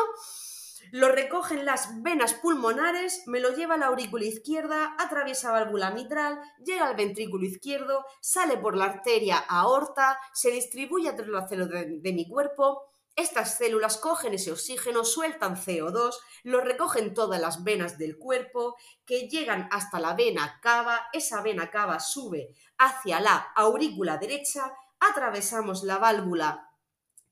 lo 0.95 1.09
recogen 1.09 1.65
las 1.65 2.05
venas 2.05 2.35
pulmonares, 2.35 3.27
me 3.27 3.41
lo 3.41 3.51
lleva 3.51 3.75
a 3.75 3.79
la 3.79 3.87
aurícula 3.87 4.27
izquierda, 4.27 4.95
atraviesa 4.97 5.51
válvula 5.51 5.91
mitral, 5.91 6.41
llega 6.65 6.87
al 6.87 6.95
ventrículo 6.95 7.45
izquierdo, 7.45 8.07
sale 8.21 8.57
por 8.59 8.77
la 8.77 8.85
arteria 8.85 9.39
aorta, 9.39 10.21
se 10.33 10.53
distribuye 10.53 11.09
a 11.09 11.17
todas 11.17 11.33
las 11.33 11.49
células 11.49 11.85
de, 11.89 12.13
mi 12.13 12.29
cuerpo. 12.29 12.93
Estas 13.17 13.59
células 13.59 13.97
cogen 13.97 14.35
ese 14.35 14.53
oxígeno, 14.53 15.05
sueltan 15.05 15.57
CO2, 15.57 16.15
lo 16.45 16.61
recogen 16.61 17.13
todas 17.13 17.41
las 17.41 17.65
venas 17.65 17.99
del 17.99 18.17
cuerpo, 18.17 18.77
que 19.05 19.29
llegan 19.29 19.69
hasta 19.73 19.99
la 19.99 20.15
vena 20.15 20.61
cava, 20.63 21.09
esa 21.13 21.43
vena 21.43 21.73
cava 21.73 21.99
sube 21.99 22.55
hacia 22.79 23.19
la 23.19 23.35
aurícula 23.57 24.17
derecha, 24.17 24.73
atravesamos 25.01 25.83
la 25.83 25.99
válvula 25.99 26.71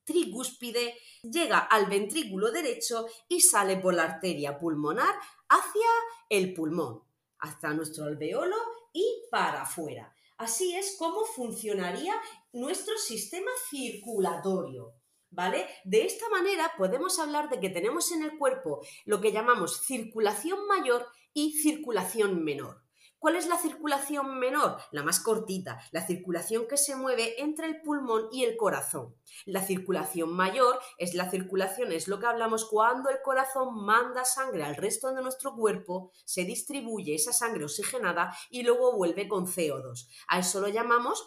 tricúspide, 0.05 0.95
llega 1.23 1.59
al 1.59 1.85
ventrículo 1.87 2.51
derecho 2.51 3.07
y 3.27 3.41
sale 3.41 3.77
por 3.77 3.93
la 3.93 4.03
arteria 4.03 4.57
pulmonar 4.57 5.15
hacia 5.49 5.89
el 6.29 6.53
pulmón, 6.53 7.03
hasta 7.39 7.73
nuestro 7.73 8.05
alveolo 8.05 8.57
y 8.91 9.23
para 9.29 9.63
afuera. 9.63 10.13
Así 10.37 10.75
es 10.75 10.95
como 10.97 11.25
funcionaría 11.25 12.13
nuestro 12.51 12.97
sistema 12.97 13.51
circulatorio. 13.69 14.93
¿Vale? 15.29 15.67
De 15.83 16.05
esta 16.05 16.29
manera 16.29 16.73
podemos 16.77 17.17
hablar 17.17 17.49
de 17.49 17.59
que 17.59 17.71
tenemos 17.71 18.11
en 18.11 18.21
el 18.21 18.37
cuerpo 18.37 18.85
lo 19.05 19.19
que 19.19 19.31
llamamos 19.31 19.81
circulación 19.83 20.67
mayor 20.67 21.07
y 21.33 21.53
circulación 21.53 22.43
menor. 22.43 22.82
¿Cuál 23.23 23.37
es 23.37 23.47
la 23.47 23.57
circulación 23.57 24.37
menor? 24.37 24.75
La 24.91 25.01
más 25.01 25.21
cortita, 25.21 25.79
la 25.93 26.05
circulación 26.05 26.67
que 26.67 26.75
se 26.75 26.97
mueve 26.97 27.41
entre 27.41 27.67
el 27.67 27.81
pulmón 27.81 28.27
y 28.33 28.43
el 28.43 28.57
corazón. 28.57 29.15
La 29.45 29.65
circulación 29.65 30.33
mayor 30.33 30.77
es 30.97 31.13
la 31.13 31.31
circulación, 31.31 31.93
es 31.93 32.09
lo 32.09 32.19
que 32.19 32.25
hablamos 32.25 32.65
cuando 32.65 33.09
el 33.09 33.21
corazón 33.23 33.85
manda 33.85 34.25
sangre 34.25 34.65
al 34.65 34.75
resto 34.75 35.13
de 35.13 35.21
nuestro 35.21 35.55
cuerpo, 35.55 36.11
se 36.25 36.43
distribuye 36.43 37.15
esa 37.15 37.31
sangre 37.31 37.63
oxigenada 37.63 38.35
y 38.49 38.63
luego 38.63 38.91
vuelve 38.91 39.29
con 39.29 39.47
CO2. 39.47 40.05
A 40.27 40.39
eso 40.39 40.59
lo 40.59 40.67
llamamos 40.67 41.25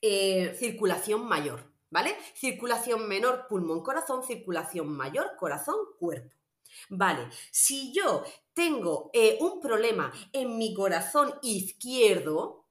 eh, 0.00 0.56
circulación 0.58 1.28
mayor, 1.28 1.70
¿vale? 1.90 2.16
Circulación 2.34 3.06
menor, 3.08 3.46
pulmón-corazón, 3.46 4.22
circulación 4.22 4.88
mayor, 4.88 5.36
corazón-cuerpo. 5.38 6.34
Vale, 6.88 7.28
si 7.50 7.92
yo 7.92 8.24
tengo 8.54 9.10
eh, 9.12 9.36
un 9.40 9.60
problema 9.60 10.12
en 10.32 10.56
mi 10.56 10.74
corazón 10.74 11.34
izquierdo, 11.42 12.64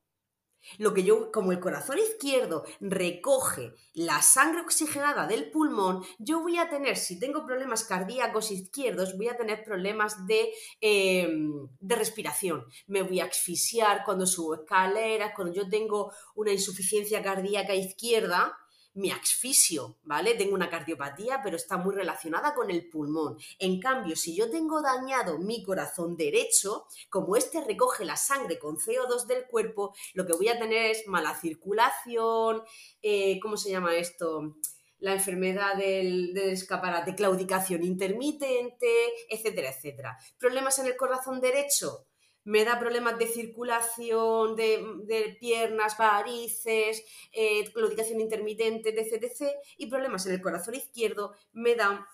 lo 0.77 0.93
que 0.93 1.03
yo, 1.03 1.29
como 1.31 1.51
el 1.51 1.59
corazón 1.59 1.99
izquierdo 1.99 2.63
recoge 2.79 3.73
la 3.93 4.21
sangre 4.21 4.61
oxigenada 4.61 5.27
del 5.27 5.51
pulmón, 5.51 6.03
yo 6.19 6.39
voy 6.39 6.57
a 6.57 6.69
tener, 6.69 6.95
si 6.95 7.19
tengo 7.19 7.45
problemas 7.45 7.83
cardíacos 7.83 8.49
izquierdos, 8.49 9.17
voy 9.17 9.27
a 9.27 9.35
tener 9.35 9.63
problemas 9.65 10.25
de, 10.25 10.53
em, 10.79 11.67
de 11.79 11.95
respiración. 11.95 12.65
Me 12.87 13.03
voy 13.03 13.19
a 13.19 13.25
asfixiar 13.25 14.03
cuando 14.05 14.25
subo 14.25 14.55
escaleras, 14.55 15.33
cuando 15.35 15.53
yo 15.53 15.69
tengo 15.69 16.13
una 16.35 16.53
insuficiencia 16.53 17.21
cardíaca 17.21 17.75
izquierda, 17.75 18.57
mi 18.95 19.11
asfixio, 19.11 19.97
¿vale? 20.03 20.35
Tengo 20.35 20.53
una 20.53 20.69
cardiopatía, 20.69 21.41
pero 21.43 21.55
está 21.55 21.77
muy 21.77 21.95
relacionada 21.95 22.53
con 22.53 22.69
el 22.69 22.89
pulmón. 22.89 23.37
En 23.59 23.79
cambio, 23.79 24.15
si 24.15 24.35
yo 24.35 24.49
tengo 24.49 24.81
dañado 24.81 25.39
mi 25.39 25.63
corazón 25.63 26.15
derecho, 26.15 26.85
como 27.09 27.35
este 27.35 27.63
recoge 27.63 28.05
la 28.05 28.17
sangre 28.17 28.59
con 28.59 28.77
CO2 28.77 29.25
del 29.25 29.45
cuerpo, 29.47 29.95
lo 30.13 30.25
que 30.25 30.33
voy 30.33 30.49
a 30.49 30.59
tener 30.59 30.91
es 30.91 31.07
mala 31.07 31.33
circulación, 31.39 32.63
eh, 33.01 33.39
¿cómo 33.41 33.57
se 33.57 33.71
llama 33.71 33.95
esto? 33.95 34.55
la 34.99 35.11
enfermedad 35.11 35.75
del, 35.75 36.33
del, 36.33 36.51
escaparate, 36.51 37.13
claudicación 37.13 37.83
intermitente, 37.83 38.87
etcétera, 39.29 39.69
etcétera. 39.69 40.17
Problemas 40.39 40.79
en 40.79 40.85
el 40.85 40.95
corazón 40.95 41.41
derecho, 41.41 42.05
me 42.45 42.65
da 42.65 42.79
problemas 42.79 43.17
de 43.17 43.27
circulación 43.27 44.55
de, 44.55 45.37
piernas, 45.39 45.97
varices, 45.97 47.03
eh, 47.31 47.71
claudicación 47.73 48.19
intermitente, 48.19 48.89
etc, 48.89 49.51
y 49.77 49.87
problemas 49.87 50.25
en 50.25 50.33
el 50.33 50.41
corazón 50.41 50.75
izquierdo 50.75 51.33
me 51.53 51.75
dan 51.75 52.05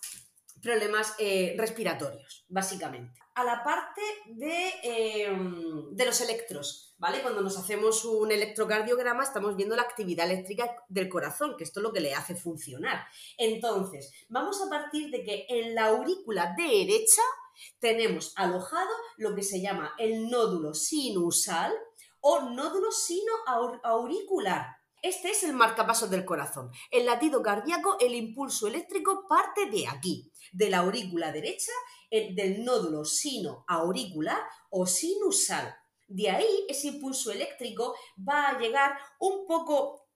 problemas 0.62 1.16
eh, 1.20 1.56
respiratorios, 1.58 2.46
básicamente. 2.50 3.20
A 3.36 3.44
la 3.44 3.64
parte 3.64 4.02
de, 4.28 4.74
em, 4.84 5.96
de, 5.96 6.06
los 6.06 6.20
electros, 6.20 6.94
¿vale? 6.98 7.22
Cuando 7.22 7.42
nos 7.42 7.58
hacemos 7.58 8.04
un 8.04 8.32
electrocardiograma 8.32 9.24
estamos 9.24 9.56
viendo 9.56 9.78
la 9.78 9.84
actividad 9.84 10.30
eléctrica 10.30 10.76
del 10.90 11.08
corazón, 11.08 11.56
que 11.58 11.64
esto 11.64 11.80
es 11.80 11.84
lo 11.84 11.94
que 11.94 12.02
le 12.02 12.14
hace 12.14 12.36
funcionar. 12.36 13.06
Entonces, 13.38 14.12
vamos 14.28 14.62
a 14.62 14.70
partir 14.70 15.10
de 15.10 15.24
que 15.24 15.46
en 15.48 15.74
la 15.74 15.86
aurícula 15.86 16.54
derecha 16.58 17.22
tenemos 17.80 18.34
alojado 18.36 18.90
lo 19.18 19.36
que 19.36 19.44
se 19.44 19.62
llama 19.62 19.94
el 19.98 20.30
nódulo 20.30 20.74
sinusal 20.74 21.74
o 22.22 22.42
nódulo 22.42 22.92
sino 22.92 23.32
auricular. 23.84 24.68
Este 25.02 25.32
es 25.32 25.44
el 25.44 25.54
marcapasos 25.54 26.10
del 26.10 26.26
corazón. 26.26 26.72
El 26.92 27.06
latido 27.06 27.42
cardíaco, 27.42 27.98
el 28.02 28.16
impulso 28.16 28.68
eléctrico 28.68 29.26
parte 29.30 29.68
de 29.68 29.88
aquí, 29.88 30.30
de 30.52 30.70
la 30.70 30.80
aurícula 30.80 31.32
derecha, 31.32 31.72
del 32.12 32.66
nódulo 32.66 33.06
sino 33.06 33.64
auricular 33.68 34.42
o 34.70 34.86
sinusal. 34.86 35.74
De 36.08 36.30
ahí 36.30 36.66
ese 36.68 36.88
impulso 36.88 37.32
eléctrico 37.32 37.96
va 38.28 38.50
a 38.50 38.60
llegar 38.60 38.98
un 39.20 39.46
poco 39.48 40.09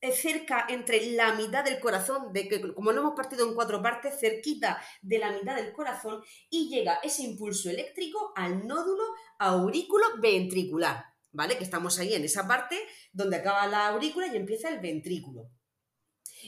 cerca 0.00 0.66
entre 0.68 1.12
la 1.12 1.34
mitad 1.34 1.64
del 1.64 1.78
corazón, 1.78 2.32
de 2.32 2.48
que 2.48 2.72
como 2.74 2.92
lo 2.92 3.00
hemos 3.00 3.14
partido 3.14 3.46
en 3.46 3.54
cuatro 3.54 3.82
partes, 3.82 4.18
cerquita 4.18 4.82
de 5.02 5.18
la 5.18 5.30
mitad 5.30 5.56
del 5.56 5.72
corazón, 5.72 6.22
y 6.48 6.68
llega 6.68 7.00
ese 7.02 7.22
impulso 7.22 7.68
eléctrico 7.68 8.32
al 8.34 8.66
nódulo 8.66 9.04
aurículo 9.38 10.06
ventricular, 10.20 11.04
¿vale? 11.32 11.58
Que 11.58 11.64
estamos 11.64 11.98
ahí 11.98 12.14
en 12.14 12.24
esa 12.24 12.48
parte 12.48 12.78
donde 13.12 13.36
acaba 13.36 13.66
la 13.66 13.88
aurícula 13.88 14.26
y 14.26 14.36
empieza 14.36 14.68
el 14.68 14.80
ventrículo. 14.80 15.50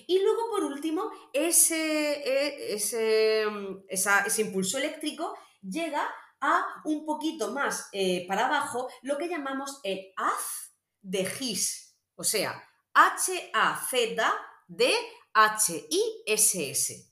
Y 0.06 0.22
luego, 0.22 0.50
por 0.50 0.64
último, 0.64 1.10
ese, 1.34 2.12
e, 2.12 2.74
ese, 2.74 3.44
ese 3.88 4.42
impulso 4.42 4.78
eléctrico 4.78 5.36
llega 5.60 6.08
a 6.40 6.82
un 6.84 7.04
poquito 7.06 7.52
más 7.52 7.88
eh, 7.92 8.26
para 8.26 8.46
abajo 8.46 8.88
lo 9.02 9.16
que 9.16 9.28
llamamos 9.28 9.80
el 9.84 10.12
haz 10.16 10.74
de 11.00 11.24
Gis. 11.24 11.96
O 12.14 12.24
sea, 12.24 12.62
H-A-Z-D-H-I-S-S, 12.94 14.32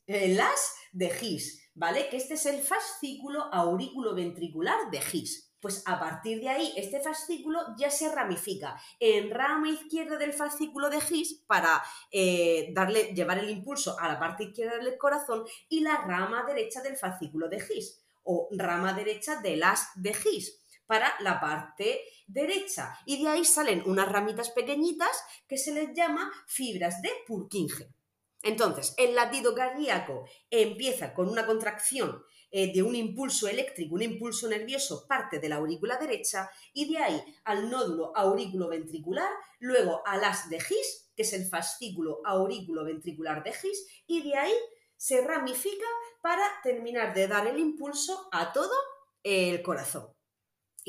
el 0.06 0.40
as 0.40 0.74
de 0.92 1.10
Gis, 1.10 1.70
¿vale? 1.74 2.08
Que 2.08 2.16
este 2.16 2.34
es 2.34 2.46
el 2.46 2.60
fascículo 2.60 3.52
aurículo-ventricular 3.52 4.90
de 4.90 5.00
Gis. 5.00 5.46
Pues 5.60 5.82
a 5.86 6.00
partir 6.00 6.40
de 6.40 6.48
ahí, 6.48 6.72
este 6.76 7.00
fascículo 7.00 7.60
ya 7.76 7.90
se 7.90 8.10
ramifica 8.14 8.80
en 8.98 9.30
rama 9.30 9.68
izquierda 9.68 10.16
del 10.16 10.32
fascículo 10.32 10.88
de 10.88 11.00
Gis 11.00 11.44
para 11.46 11.82
eh, 12.10 12.70
darle, 12.72 13.12
llevar 13.14 13.38
el 13.38 13.50
impulso 13.50 13.98
a 13.98 14.08
la 14.08 14.18
parte 14.18 14.44
izquierda 14.44 14.78
del 14.78 14.96
corazón 14.96 15.44
y 15.68 15.80
la 15.80 15.98
rama 15.98 16.44
derecha 16.44 16.80
del 16.80 16.96
fascículo 16.96 17.48
de 17.48 17.60
Gis. 17.60 18.00
o 18.22 18.48
rama 18.52 18.92
derecha 18.92 19.40
del 19.40 19.62
as 19.62 19.88
de 19.96 20.10
His 20.10 20.59
para 20.90 21.14
la 21.20 21.38
parte 21.38 22.02
derecha. 22.26 22.98
Y 23.06 23.22
de 23.22 23.28
ahí 23.28 23.44
salen 23.44 23.84
unas 23.86 24.10
ramitas 24.10 24.50
pequeñitas 24.50 25.22
que 25.46 25.56
se 25.56 25.72
les 25.72 25.94
llama 25.94 26.32
fibras 26.48 27.00
de 27.00 27.10
Purkinje. 27.28 27.94
Entonces, 28.42 28.92
el 28.96 29.14
latido 29.14 29.54
cardíaco 29.54 30.24
empieza 30.50 31.14
con 31.14 31.28
una 31.28 31.46
contracción 31.46 32.24
eh, 32.50 32.72
de 32.72 32.82
un 32.82 32.96
impulso 32.96 33.46
eléctrico, 33.46 33.94
un 33.94 34.02
impulso 34.02 34.48
nervioso, 34.48 35.06
parte 35.06 35.38
de 35.38 35.48
la 35.48 35.56
aurícula 35.56 35.96
derecha 35.96 36.50
y 36.72 36.92
de 36.92 36.98
ahí 36.98 37.22
al 37.44 37.70
nódulo 37.70 38.10
aurículo 38.16 38.66
ventricular, 38.66 39.30
luego 39.60 40.02
al 40.04 40.24
as 40.24 40.50
de 40.50 40.56
His, 40.56 41.12
que 41.14 41.22
es 41.22 41.32
el 41.34 41.46
fascículo 41.46 42.20
aurículo 42.24 42.84
ventricular 42.84 43.44
de 43.44 43.50
His, 43.50 43.86
y 44.08 44.22
de 44.22 44.36
ahí 44.36 44.54
se 44.96 45.24
ramifica 45.24 45.86
para 46.20 46.42
terminar 46.64 47.14
de 47.14 47.28
dar 47.28 47.46
el 47.46 47.60
impulso 47.60 48.28
a 48.32 48.52
todo 48.52 48.74
el 49.22 49.62
corazón. 49.62 50.19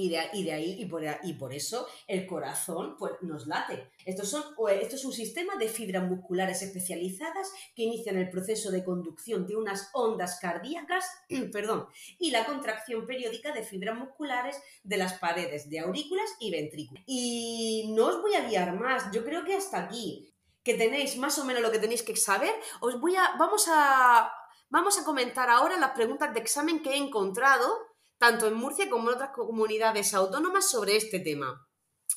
Y 0.01 0.43
de, 0.43 0.51
ahí, 0.51 0.77
y 1.23 1.33
por, 1.33 1.53
eso 1.53 1.87
el 2.07 2.25
corazón 2.25 2.95
pues, 2.97 3.13
nos 3.21 3.47
late. 3.47 3.91
Esto, 4.05 4.25
son, 4.25 4.43
esto 4.69 4.95
es 4.95 5.05
un 5.05 5.13
sistema 5.13 5.55
de 5.57 5.67
fibras 5.67 6.09
musculares 6.09 6.61
especializadas 6.61 7.51
que 7.75 7.83
inician 7.83 8.17
el 8.17 8.29
proceso 8.29 8.71
de 8.71 8.83
conducción 8.83 9.45
de 9.45 9.55
unas 9.55 9.89
ondas 9.93 10.39
cardíacas 10.39 11.05
perdón, 11.51 11.87
y 12.19 12.31
la 12.31 12.45
contracción 12.45 13.05
periódica 13.05 13.53
de 13.53 13.63
fibras 13.63 13.97
musculares 13.97 14.61
de 14.83 14.97
las 14.97 15.13
paredes 15.13 15.69
de 15.69 15.79
aurículas 15.79 16.29
y 16.39 16.51
ventrículos. 16.51 17.03
Y 17.05 17.93
no 17.95 18.07
os 18.07 18.21
voy 18.21 18.35
a 18.35 18.47
guiar 18.47 18.79
más, 18.79 19.11
yo 19.11 19.23
creo 19.23 19.43
que 19.43 19.55
hasta 19.55 19.83
aquí, 19.83 20.33
que 20.63 20.75
tenéis 20.75 21.17
más 21.17 21.37
o 21.39 21.45
menos 21.45 21.61
lo 21.61 21.71
que 21.71 21.79
tenéis 21.79 22.03
que 22.03 22.15
saber, 22.15 22.53
os 22.79 22.99
voy 22.99 23.15
a, 23.15 23.35
vamos 23.37 23.67
a, 23.69 24.31
vamos 24.69 24.99
a 24.99 25.03
comentar 25.03 25.49
ahora 25.49 25.77
las 25.77 25.91
preguntas 25.91 26.33
de 26.33 26.39
examen 26.39 26.81
que 26.81 26.91
he 26.91 26.97
encontrado 26.97 27.90
tanto 28.21 28.45
en 28.47 28.53
Murcia 28.53 28.87
como 28.87 29.09
en 29.09 29.15
otras 29.15 29.31
comunidades 29.31 30.13
autónomas 30.13 30.69
sobre 30.69 30.95
este 30.95 31.19
tema. 31.19 31.67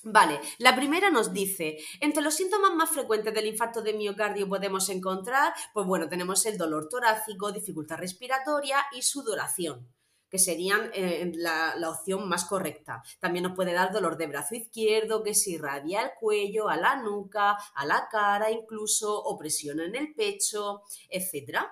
Vale, 0.03 0.39
la 0.59 0.77
primera 0.77 1.11
nos 1.11 1.33
dice, 1.33 1.79
entre 1.99 2.23
los 2.23 2.35
síntomas 2.35 2.75
más 2.75 2.91
frecuentes 2.91 3.33
del 3.33 3.47
infarto 3.47 3.81
de 3.81 3.95
miocardio 3.95 4.47
podemos 4.47 4.91
encontrar, 4.91 5.55
pues 5.73 5.87
bueno, 5.87 6.07
tenemos 6.07 6.45
el 6.45 6.59
dolor 6.59 6.91
torácico, 6.91 7.53
dificultad 7.53 7.97
respiratoria 7.97 8.85
y 8.93 9.01
sudoración 9.01 9.89
que 10.29 10.39
serían 10.39 10.91
eh, 10.93 11.31
la, 11.37 11.75
la, 11.77 11.91
opción 11.91 12.29
más 12.29 12.45
correcta. 12.45 13.03
También 13.21 13.45
nos 13.45 13.55
puede 13.55 13.73
dar 13.73 13.93
dolor 13.93 14.17
de 14.19 14.27
brazo 14.27 14.57
izquierdo, 14.57 15.23
que 15.23 15.33
se 15.33 15.53
irradia 15.53 16.01
al 16.01 16.13
cuello, 16.19 16.69
a 16.69 16.77
la 16.77 16.97
nuca, 16.97 17.57
a 17.75 17.87
la 17.87 18.09
cara 18.11 18.51
incluso, 18.51 19.23
opresión 19.23 19.79
en 19.81 19.95
el 19.95 20.13
pecho, 20.13 20.83
etcétera. 21.09 21.71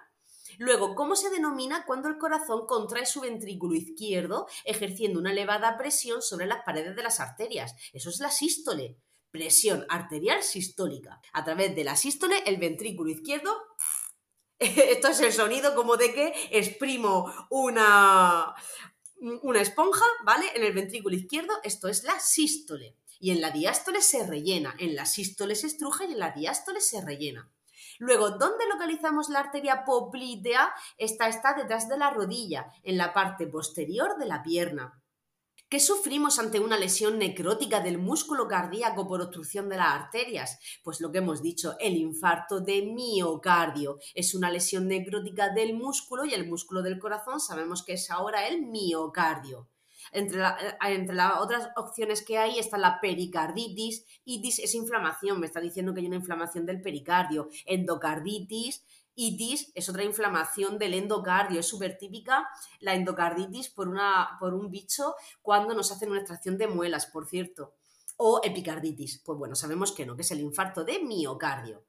Luego, 0.59 0.94
¿cómo 0.94 1.16
se 1.16 1.30
denomina 1.30 1.85
cuando 1.85 2.09
el 2.09 2.18
corazón 2.18 2.66
contrae 2.66 3.06
su 3.06 3.21
ventrículo 3.21 3.75
izquierdo 3.75 4.47
ejerciendo 4.64 5.21
una 5.21 5.32
elevada 5.32 5.76
presión 5.76 6.23
sobre 6.23 6.47
las 6.47 6.62
paredes 6.64 6.97
de 6.97 7.02
las 7.02 7.21
arterias? 7.21 7.75
Eso 7.92 8.11
es 8.11 8.21
la 8.21 8.30
sístole. 8.30 8.99
Presión 9.30 9.87
arterial 9.88 10.42
sistólica. 10.42 11.21
A 11.32 11.44
través 11.44 11.75
de 11.75 11.85
la 11.85 11.97
sístole, 11.97 12.42
el 12.44 12.59
ventrículo 12.59 13.11
izquierdo 13.11 13.50
esto 14.62 15.09
es 15.09 15.21
el 15.21 15.32
sonido 15.32 15.75
como 15.75 15.97
de 15.97 16.14
que 16.14 16.32
exprimo 16.50 17.32
una, 17.50 18.54
una 19.42 19.61
esponja, 19.61 20.04
¿vale? 20.25 20.47
En 20.54 20.62
el 20.62 20.73
ventrículo 20.73 21.16
izquierdo, 21.16 21.52
esto 21.64 21.88
es 21.88 22.04
la 22.04 22.18
sístole. 22.21 22.97
Y 23.18 23.30
en 23.30 23.40
la 23.40 23.50
diástole 23.50 24.02
se 24.02 24.26
rellena. 24.26 24.75
En 24.78 24.94
la 24.94 25.06
sístole 25.06 25.54
se 25.54 25.68
estruja 25.68 26.04
y 26.04 26.12
en 26.12 26.18
la 26.18 26.32
diástole 26.32 26.80
se 26.80 27.00
rellena. 27.00 27.50
Luego, 28.02 28.30
¿dónde 28.30 28.66
localizamos 28.68 29.28
la 29.28 29.38
arteria 29.38 29.85
poplitea? 29.85 30.75
Esta 30.99 31.28
está 31.28 31.54
detrás 31.54 31.88
de 31.88 31.97
la 31.97 32.11
rodilla, 32.11 32.66
en 32.82 32.99
la 32.99 33.14
parte 33.14 33.47
posterior 33.47 34.18
de 34.18 34.26
la 34.26 34.42
pierna. 34.42 35.00
¿Qué 35.69 35.78
sufrimos 35.78 36.41
ante 36.41 36.58
una 36.58 36.76
lesión 36.76 37.17
necrótica 37.17 37.78
del 37.78 37.99
músculo 37.99 38.49
cardíaco 38.49 39.06
por 39.06 39.23
obstrucción 39.23 39.69
de 39.69 39.76
las 39.76 39.95
arterias? 39.95 40.58
Pues 40.82 41.00
lo 41.00 41.12
que 41.12 41.19
hemos 41.19 41.43
dicho, 41.43 41.76
el 41.78 41.97
infarto 41.97 42.58
de 42.60 42.82
miocardio. 42.82 44.00
Es 44.15 44.34
una 44.34 44.50
lesión 44.50 44.88
necrótica 44.88 45.50
del 45.50 45.75
músculo 45.75 46.25
y 46.25 46.34
el 46.34 46.49
músculo 46.49 46.82
del 46.82 46.99
corazón 46.99 47.38
sabemos 47.38 47.84
que 47.84 47.93
es 47.93 48.10
ahora 48.10 48.49
el 48.49 48.62
miocardio. 48.62 49.69
Entre, 50.13 50.41
eh, 50.41 50.77
entre 50.89 51.15
las 51.15 51.41
otras 51.41 51.71
opciones 51.77 52.23
que 52.23 52.39
hay 52.39 52.59
está 52.59 52.79
la 52.79 53.01
pericarditis. 53.01 54.05
Itis 54.25 54.59
es 54.59 54.75
inflamación, 54.75 55.41
me 55.41 55.47
está 55.47 55.61
diciendo 55.61 55.93
que 55.93 56.01
hay 56.01 56.07
una 56.07 56.17
inflamación 56.17 56.67
del 56.67 56.81
pericardio. 56.81 57.49
Endocarditis, 57.67 58.85
itis 59.15 59.73
es 59.75 59.89
otra 59.89 60.05
inflamación 60.05 60.79
del 60.79 60.95
endocardio. 60.95 61.61
Es 61.61 61.67
súper 61.67 61.99
típica 61.99 62.49
la 62.81 62.95
endocarditis 62.95 63.71
por, 63.71 63.89
una, 63.89 64.37
por 64.39 64.55
un 64.55 64.71
bicho 64.71 65.15
cuando 65.41 65.75
nos 65.75 65.91
hacen 65.91 66.11
una 66.11 66.21
extracción 66.21 66.59
de 66.59 66.69
muelas, 66.69 67.07
por 67.07 67.27
cierto. 67.27 67.75
O 68.17 68.41
epicarditis. 68.45 69.23
Pues 69.25 69.39
bueno, 69.39 69.57
sabemos 69.57 69.93
que 69.93 70.07
no, 70.07 70.15
que 70.15 70.23
es 70.23 70.31
el 70.31 70.41
infarto 70.41 70.85
de 70.85 71.01
miocardio. 71.01 71.85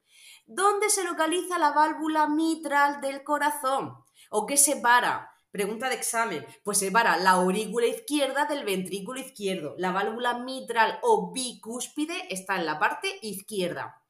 ¿Dónde 0.46 0.90
se 0.90 1.04
localiza 1.04 1.58
la 1.58 1.72
válvula 1.72 2.28
mitral 2.28 3.00
del 3.00 3.22
corazón? 3.22 3.94
¿O 4.30 4.46
qué 4.46 4.56
separa? 4.56 5.33
Pregunta 5.54 5.88
de 5.88 5.94
examen. 5.94 6.44
Pues 6.64 6.78
separa 6.78 7.16
la 7.16 7.30
aurícula 7.30 7.86
izquierda 7.86 8.46
del 8.46 8.64
ventrículo 8.64 9.20
izquierdo. 9.20 9.76
La 9.78 9.92
válvula 9.92 10.40
mitral 10.40 10.98
o 11.02 11.32
bicúspide 11.32 12.26
está 12.28 12.56
en 12.56 12.66
la 12.66 12.80
parte 12.80 13.20
izquierda. 13.22 14.02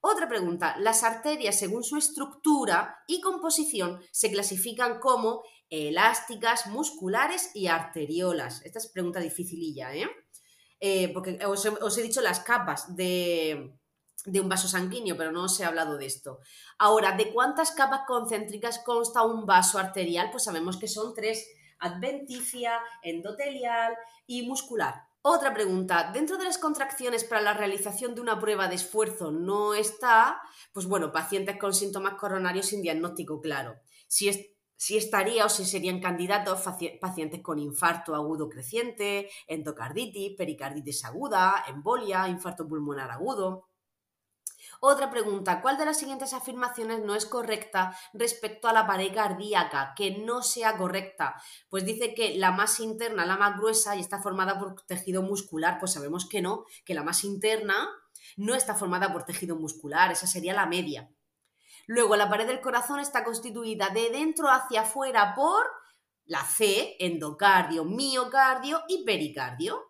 Otra 0.00 0.28
pregunta. 0.28 0.74
Las 0.80 1.04
arterias, 1.04 1.56
según 1.56 1.84
su 1.84 1.96
estructura 1.96 3.04
y 3.06 3.20
composición, 3.20 4.00
se 4.10 4.32
clasifican 4.32 4.98
como 4.98 5.44
elásticas, 5.68 6.66
musculares 6.66 7.52
y 7.54 7.68
arteriolas. 7.68 8.60
Esta 8.64 8.80
es 8.80 8.88
pregunta 8.88 9.20
dificililla, 9.20 9.94
¿eh? 9.94 10.10
eh 10.80 11.12
porque 11.14 11.38
os 11.46 11.98
he 11.98 12.02
dicho 12.02 12.20
las 12.20 12.40
capas 12.40 12.96
de, 12.96 13.79
de 14.24 14.40
un 14.40 14.48
vaso 14.48 14.68
sanguíneo, 14.68 15.16
pero 15.16 15.32
no 15.32 15.44
os 15.44 15.58
he 15.60 15.64
hablado 15.64 15.96
de 15.96 16.06
esto. 16.06 16.40
Ahora, 16.78 17.16
¿de 17.16 17.32
cuántas 17.32 17.72
capas 17.72 18.02
concéntricas 18.06 18.80
consta 18.80 19.22
un 19.22 19.46
vaso 19.46 19.78
arterial? 19.78 20.30
Pues 20.30 20.44
sabemos 20.44 20.76
que 20.76 20.88
son 20.88 21.14
tres, 21.14 21.46
adventicia, 21.78 22.78
endotelial 23.02 23.94
y 24.26 24.46
muscular. 24.46 25.06
Otra 25.22 25.52
pregunta, 25.52 26.12
dentro 26.14 26.38
de 26.38 26.44
las 26.44 26.56
contracciones 26.56 27.24
para 27.24 27.42
la 27.42 27.52
realización 27.52 28.14
de 28.14 28.22
una 28.22 28.40
prueba 28.40 28.68
de 28.68 28.76
esfuerzo 28.76 29.30
no 29.30 29.74
está, 29.74 30.40
pues 30.72 30.86
bueno, 30.86 31.12
pacientes 31.12 31.58
con 31.58 31.74
síntomas 31.74 32.14
coronarios 32.14 32.66
sin 32.66 32.80
diagnóstico 32.80 33.38
claro. 33.42 33.76
Si, 34.08 34.30
si 34.76 34.96
estaría 34.96 35.44
o 35.44 35.50
si 35.50 35.66
serían 35.66 36.00
candidatos 36.00 36.62
pacientes 37.02 37.42
con 37.42 37.58
infarto 37.58 38.14
agudo 38.14 38.48
creciente, 38.48 39.28
endocarditis, 39.46 40.38
pericarditis 40.38 41.04
aguda, 41.04 41.64
embolia, 41.68 42.26
infarto 42.28 42.66
pulmonar 42.66 43.10
agudo. 43.10 43.69
Otra 44.82 45.10
pregunta, 45.10 45.60
¿cuál 45.60 45.76
de 45.76 45.84
las 45.84 45.98
siguientes 45.98 46.32
afirmaciones 46.32 47.00
no 47.00 47.14
es 47.14 47.26
correcta 47.26 47.94
respecto 48.14 48.66
a 48.66 48.72
la 48.72 48.86
pared 48.86 49.14
cardíaca? 49.14 49.92
Que 49.94 50.18
no 50.18 50.42
sea 50.42 50.78
correcta. 50.78 51.36
Pues 51.68 51.84
dice 51.84 52.14
que 52.14 52.38
la 52.38 52.50
más 52.50 52.80
interna, 52.80 53.26
la 53.26 53.36
más 53.36 53.58
gruesa, 53.58 53.94
y 53.94 54.00
está 54.00 54.22
formada 54.22 54.58
por 54.58 54.80
tejido 54.86 55.20
muscular. 55.22 55.78
Pues 55.78 55.92
sabemos 55.92 56.26
que 56.26 56.40
no, 56.40 56.64
que 56.86 56.94
la 56.94 57.02
más 57.02 57.24
interna 57.24 57.90
no 58.36 58.54
está 58.54 58.74
formada 58.74 59.12
por 59.12 59.24
tejido 59.24 59.54
muscular, 59.56 60.12
esa 60.12 60.26
sería 60.26 60.54
la 60.54 60.66
media. 60.66 61.10
Luego, 61.86 62.16
la 62.16 62.30
pared 62.30 62.46
del 62.46 62.60
corazón 62.60 63.00
está 63.00 63.24
constituida 63.24 63.90
de 63.90 64.10
dentro 64.10 64.48
hacia 64.48 64.82
afuera 64.82 65.34
por 65.34 65.66
la 66.24 66.44
C, 66.44 66.96
endocardio, 67.00 67.84
miocardio 67.84 68.82
y 68.88 69.04
pericardio. 69.04 69.89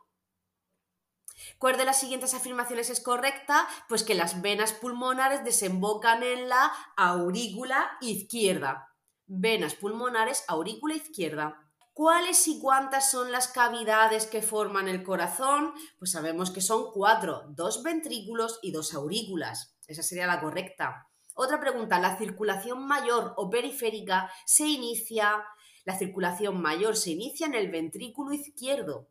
¿Cuál 1.59 1.76
de 1.76 1.85
las 1.85 2.00
siguientes 2.00 2.35
afirmaciones 2.35 2.90
es 2.90 3.00
correcta? 3.00 3.66
Pues 3.88 4.03
que 4.03 4.14
las 4.14 4.42
venas 4.42 4.72
pulmonares 4.72 5.44
desembocan 5.44 6.22
en 6.22 6.48
la 6.48 6.72
aurícula 6.96 7.90
izquierda. 8.00 8.94
Venas 9.26 9.74
pulmonares, 9.74 10.44
aurícula 10.48 10.94
izquierda. 10.94 11.70
¿Cuáles 11.92 12.48
y 12.48 12.61
cuántas 12.61 13.11
son 13.11 13.31
las 13.31 13.48
cavidades 13.48 14.26
que 14.26 14.42
forman 14.42 14.88
el 14.88 15.03
corazón? 15.03 15.74
Pues 15.98 16.12
sabemos 16.12 16.50
que 16.50 16.61
son 16.61 16.92
cuatro, 16.92 17.44
dos 17.48 17.83
ventrículos 17.83 18.59
y 18.62 18.72
dos 18.72 18.94
aurículas. 18.94 19.76
Esa 19.87 20.03
sería 20.03 20.26
la 20.26 20.40
correcta. 20.40 21.09
Otra 21.35 21.61
pregunta, 21.61 21.98
¿la 21.98 22.16
circulación 22.16 22.87
mayor 22.87 23.35
o 23.37 23.50
periférica 23.50 24.31
se 24.46 24.66
inicia? 24.66 25.44
La 25.85 25.98
circulación 25.98 26.61
mayor 26.61 26.96
se 26.96 27.11
inicia 27.11 27.46
en 27.46 27.55
el 27.55 27.70
ventrículo 27.70 28.33
izquierdo. 28.33 29.09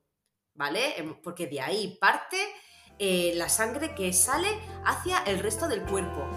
¿Vale? 0.55 0.99
Em, 0.99 1.15
porque 1.21 1.47
de 1.47 1.61
ahí 1.61 1.97
parte 1.99 2.37
eh, 2.97 3.33
la 3.35 3.47
sangre 3.47 3.95
que 3.95 4.11
sale 4.11 4.47
hacia 4.85 5.19
el 5.23 5.39
resto 5.39 5.67
del 5.67 5.83
cuerpo. 5.83 6.27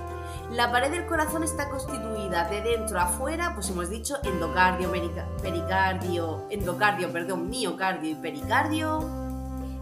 La 0.53 0.71
pared 0.71 0.91
del 0.91 1.07
corazón 1.07 1.43
está 1.43 1.69
constituida 1.69 2.49
de 2.49 2.61
dentro 2.61 3.01
a 3.01 3.05
afuera, 3.05 3.53
pues 3.55 3.71
hemos 3.71 3.91
dicho 3.91 4.17
endocardio, 4.23 4.93
pericardio, 5.41 6.47
endocardio, 6.51 7.11
perdón, 7.13 7.49
miocardio 7.49 8.11
y 8.11 8.15
pericardio. 8.15 9.01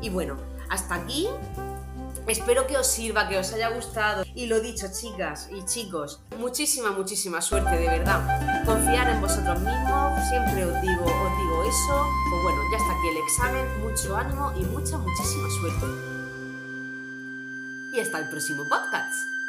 Y 0.01 0.09
bueno, 0.09 0.37
hasta 0.71 0.95
aquí. 0.95 1.29
Espero 2.27 2.67
que 2.67 2.79
os 2.79 2.87
sirva, 2.87 3.29
que 3.29 3.39
os 3.39 3.53
haya 3.53 3.69
gustado. 3.71 4.25
Y 4.35 4.47
lo 4.47 4.61
dicho, 4.61 4.87
chicas 4.93 5.49
y 5.53 5.65
chicos, 5.65 6.23
muchísima, 6.39 6.93
muchísima 6.93 7.41
suerte, 7.41 7.77
de 7.77 7.87
verdad. 7.87 8.50
Confiar 8.65 9.09
en 9.11 9.21
vosotros 9.21 9.61
mismos, 9.61 10.29
siempre 10.29 10.65
os 10.65 10.81
digo, 10.81 11.05
os 11.05 11.37
digo 11.39 11.63
eso. 11.63 12.07
Pues 12.31 12.43
bueno, 12.43 12.61
ya 12.71 12.77
está 12.79 12.93
aquí 12.93 13.09
el 13.09 13.17
examen, 13.17 13.81
mucho 13.83 14.17
ánimo 14.17 14.53
y 14.57 14.65
mucha, 14.65 14.99
muchísima 14.99 15.49
suerte. 15.51 15.87
Y 17.93 18.01
hasta 18.01 18.19
el 18.19 18.29
próximo 18.29 18.69
podcast. 18.69 19.40